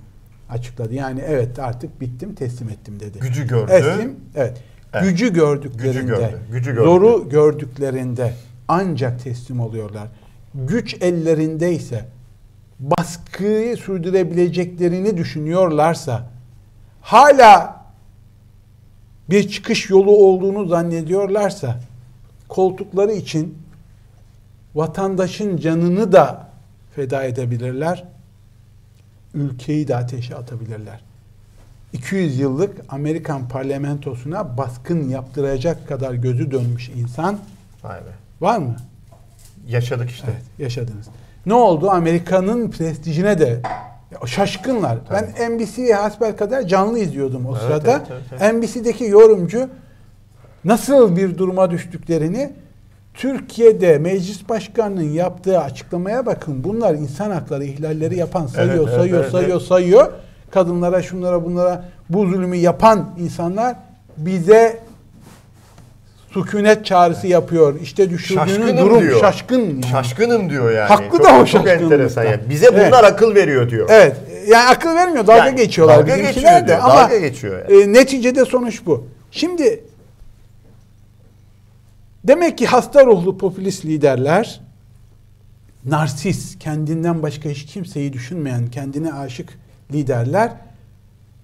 [0.50, 0.94] açıkladı.
[0.94, 3.20] Yani evet artık bittim teslim ettim dedi.
[3.20, 3.68] Gücü gördü.
[3.68, 4.58] Teslim, evet.
[4.94, 5.04] Evet.
[5.04, 6.86] Gücü gördüklerinde, Gücü gördü, gücü gördü.
[6.86, 8.34] zoru gördüklerinde
[8.68, 10.08] ancak teslim oluyorlar.
[10.56, 12.06] Güç ellerindeyse
[12.80, 16.30] baskıyı sürdürebileceklerini düşünüyorlarsa
[17.02, 17.86] hala
[19.30, 21.80] bir çıkış yolu olduğunu zannediyorlarsa
[22.48, 23.58] koltukları için
[24.76, 26.50] vatandaşın canını da
[26.96, 28.04] feda edebilirler.
[29.34, 31.00] Ülkeyi de ateşe atabilirler.
[31.94, 37.40] 200 yıllık Amerikan parlamentosuna baskın yaptıracak kadar gözü dönmüş insan
[37.84, 38.27] Vay be.
[38.42, 38.76] Var mı?
[39.68, 40.28] Yaşadık işte.
[40.32, 41.08] Evet, yaşadınız.
[41.46, 41.90] Ne oldu?
[41.90, 43.62] Amerika'nın prestijine de
[44.26, 44.98] şaşkınlar.
[45.10, 45.28] Tabii.
[45.38, 47.92] Ben NBC'yi hasbelkader canlı izliyordum o Evet, sırada.
[47.92, 48.54] evet, evet, evet.
[48.54, 49.70] NBC'deki yorumcu
[50.66, 52.54] nasıl bir duruma düştüklerini
[53.14, 56.64] Türkiye'de meclis başkanının yaptığı açıklamaya bakın.
[56.64, 59.68] Bunlar insan hakları ihlalleri yapan sayıyor, Evet, evet, sayıyor, evet, sayıyor, evet.
[59.68, 60.12] sayıyor.
[60.52, 63.76] Kadınlara, şunlara, bunlara bu zulmü yapan insanlar
[64.18, 64.80] bize
[66.42, 67.82] sükunet çağrısı yapıyor.
[67.82, 69.20] İşte düşürdüğünün Şaşkınım durum diyor.
[69.22, 69.82] şaşkın.
[69.82, 70.88] Şaşkınım diyor yani.
[70.88, 72.40] Haklı çok, da o Çok enteresan yani.
[72.50, 73.04] Bize bunlar Evet.
[73.14, 73.88] akıl veriyor diyor.
[73.92, 74.16] Evet.
[74.48, 75.28] yani akıl vermiyor.
[75.28, 77.84] Dalga Yani geçiyorlar dalga bizimkiler geçiyor de diyor, ama dalga geçiyor yani.
[77.84, 79.08] e, neticede sonuç bu.
[79.32, 79.84] Şimdi
[82.24, 84.62] demek ki hasta ruhlu popülist liderler
[85.86, 89.50] narsis, kendinden başka hiç kimseyi düşünmeyen, kendine aşık
[89.94, 90.52] liderler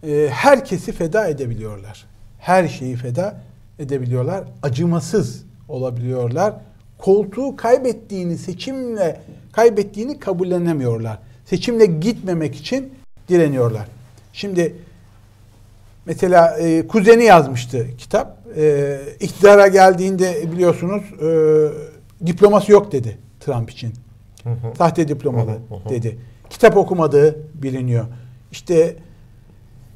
[0.07, 2.05] e, herkesi feda edebiliyorlar.
[2.39, 3.35] Her şeyi feda
[3.79, 4.43] edebiliyorlar.
[4.63, 6.53] Acımasız olabiliyorlar.
[6.97, 9.21] Koltuğu kaybettiğini, seçimle
[9.51, 11.19] kaybettiğini kabullenemiyorlar.
[11.45, 12.93] Seçimle gitmemek için
[13.29, 13.87] direniyorlar.
[14.33, 14.75] Şimdi
[16.05, 18.37] mesela e, kuzeni yazmıştı kitap.
[18.57, 23.93] E, iktidara geldiğinde biliyorsunuz e, diploması yok dedi Trump için.
[24.77, 25.89] Sahte diplomalı Hı hı, hı.
[25.89, 26.17] dedi.
[26.49, 28.05] Kitap okumadığı biliniyor.
[28.51, 28.95] İşte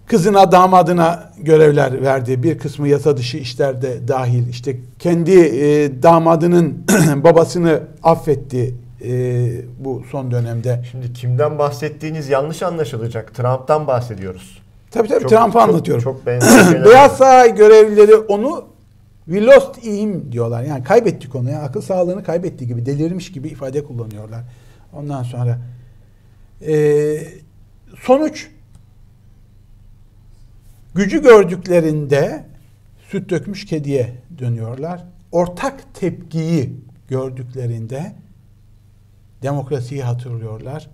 [0.08, 2.44] kızına damadına görevler verdi.
[2.44, 4.48] Bir kısmı yasa dışı işlerde dahil.
[4.50, 6.86] İşte kendi e, damadının
[7.24, 9.12] babasını affetti e,
[9.80, 10.84] bu son dönemde.
[10.92, 13.36] Şimdi kimden bahsettiğiniz yanlış anlaşılacak.
[13.36, 14.62] Trump'tan bahsediyoruz.
[14.92, 16.04] Tabii tabii Çok- Trump'ı çok- anlatıyorum.
[16.04, 17.18] çok şeyler Beyaz.
[17.18, 18.66] Saray görevlileri onu
[19.26, 20.64] we lost him diyorlar.
[20.64, 21.50] Yani kaybettik onu.
[21.50, 24.42] Yani akıl sağlığını kaybettiği gibi, delirmiş gibi ifade kullanıyorlar.
[24.94, 25.58] Ondan sonra
[26.68, 26.74] e,
[28.02, 28.48] sonuç
[30.98, 32.46] gücü gördüklerinde
[33.10, 35.04] süt dökmüş kediye dönüyorlar.
[35.32, 36.74] Ortak tepkiyi
[37.10, 38.16] gördüklerinde
[39.42, 40.90] demokrasiyi hatırlıyorlar.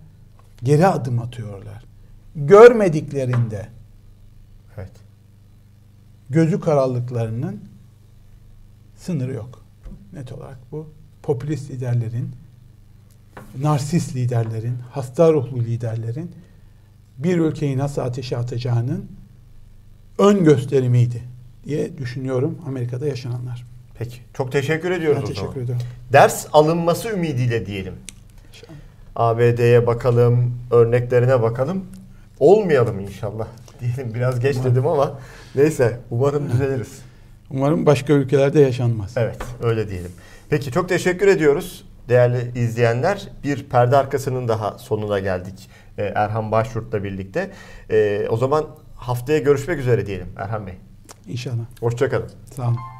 [0.62, 1.84] Geri adım atıyorlar.
[2.36, 3.68] Görmediklerinde
[4.76, 4.92] Evet.
[6.30, 7.60] gözü kararlılıklarının
[8.96, 9.64] sınırı yok.
[10.12, 10.88] Net olarak bu
[11.22, 12.30] popülist liderlerin,
[13.60, 16.32] narsist liderlerin, hasta ruhlu liderlerin
[17.18, 19.08] bir ülkeyi nasıl ateşe atacağının
[20.18, 21.22] ön gösterimiydi
[21.64, 23.66] diye düşünüyorum Amerika'da yaşananlar.
[23.98, 24.16] Peki.
[24.34, 25.64] Çok teşekkür ediyoruz Ben o teşekkür zaman.
[25.64, 25.78] ederim.
[26.12, 27.94] Ders alınması ümidiyle diyelim.
[29.16, 31.84] ABD'ye bakalım, örneklerine bakalım.
[32.40, 33.46] Olmayalım inşallah.
[33.80, 35.18] Diyelim biraz geç dedim ama
[35.54, 36.98] neyse umarım düzeliriz.
[37.50, 39.12] Umarım başka ülkelerde yaşanmaz.
[39.16, 40.10] Evet öyle diyelim.
[40.50, 43.28] Peki çok teşekkür ediyoruz değerli izleyenler.
[43.44, 47.50] Bir perde arkasının daha sonuna geldik Ee, Erhan Başyurt'la birlikte.
[47.90, 48.66] Ee, o zaman
[49.08, 50.74] haftaya görüşmek üzere diyelim Erhan Bey.
[51.26, 51.64] İnşallah.
[51.80, 52.30] Hoşçakalın.
[52.56, 52.93] Sağ olun.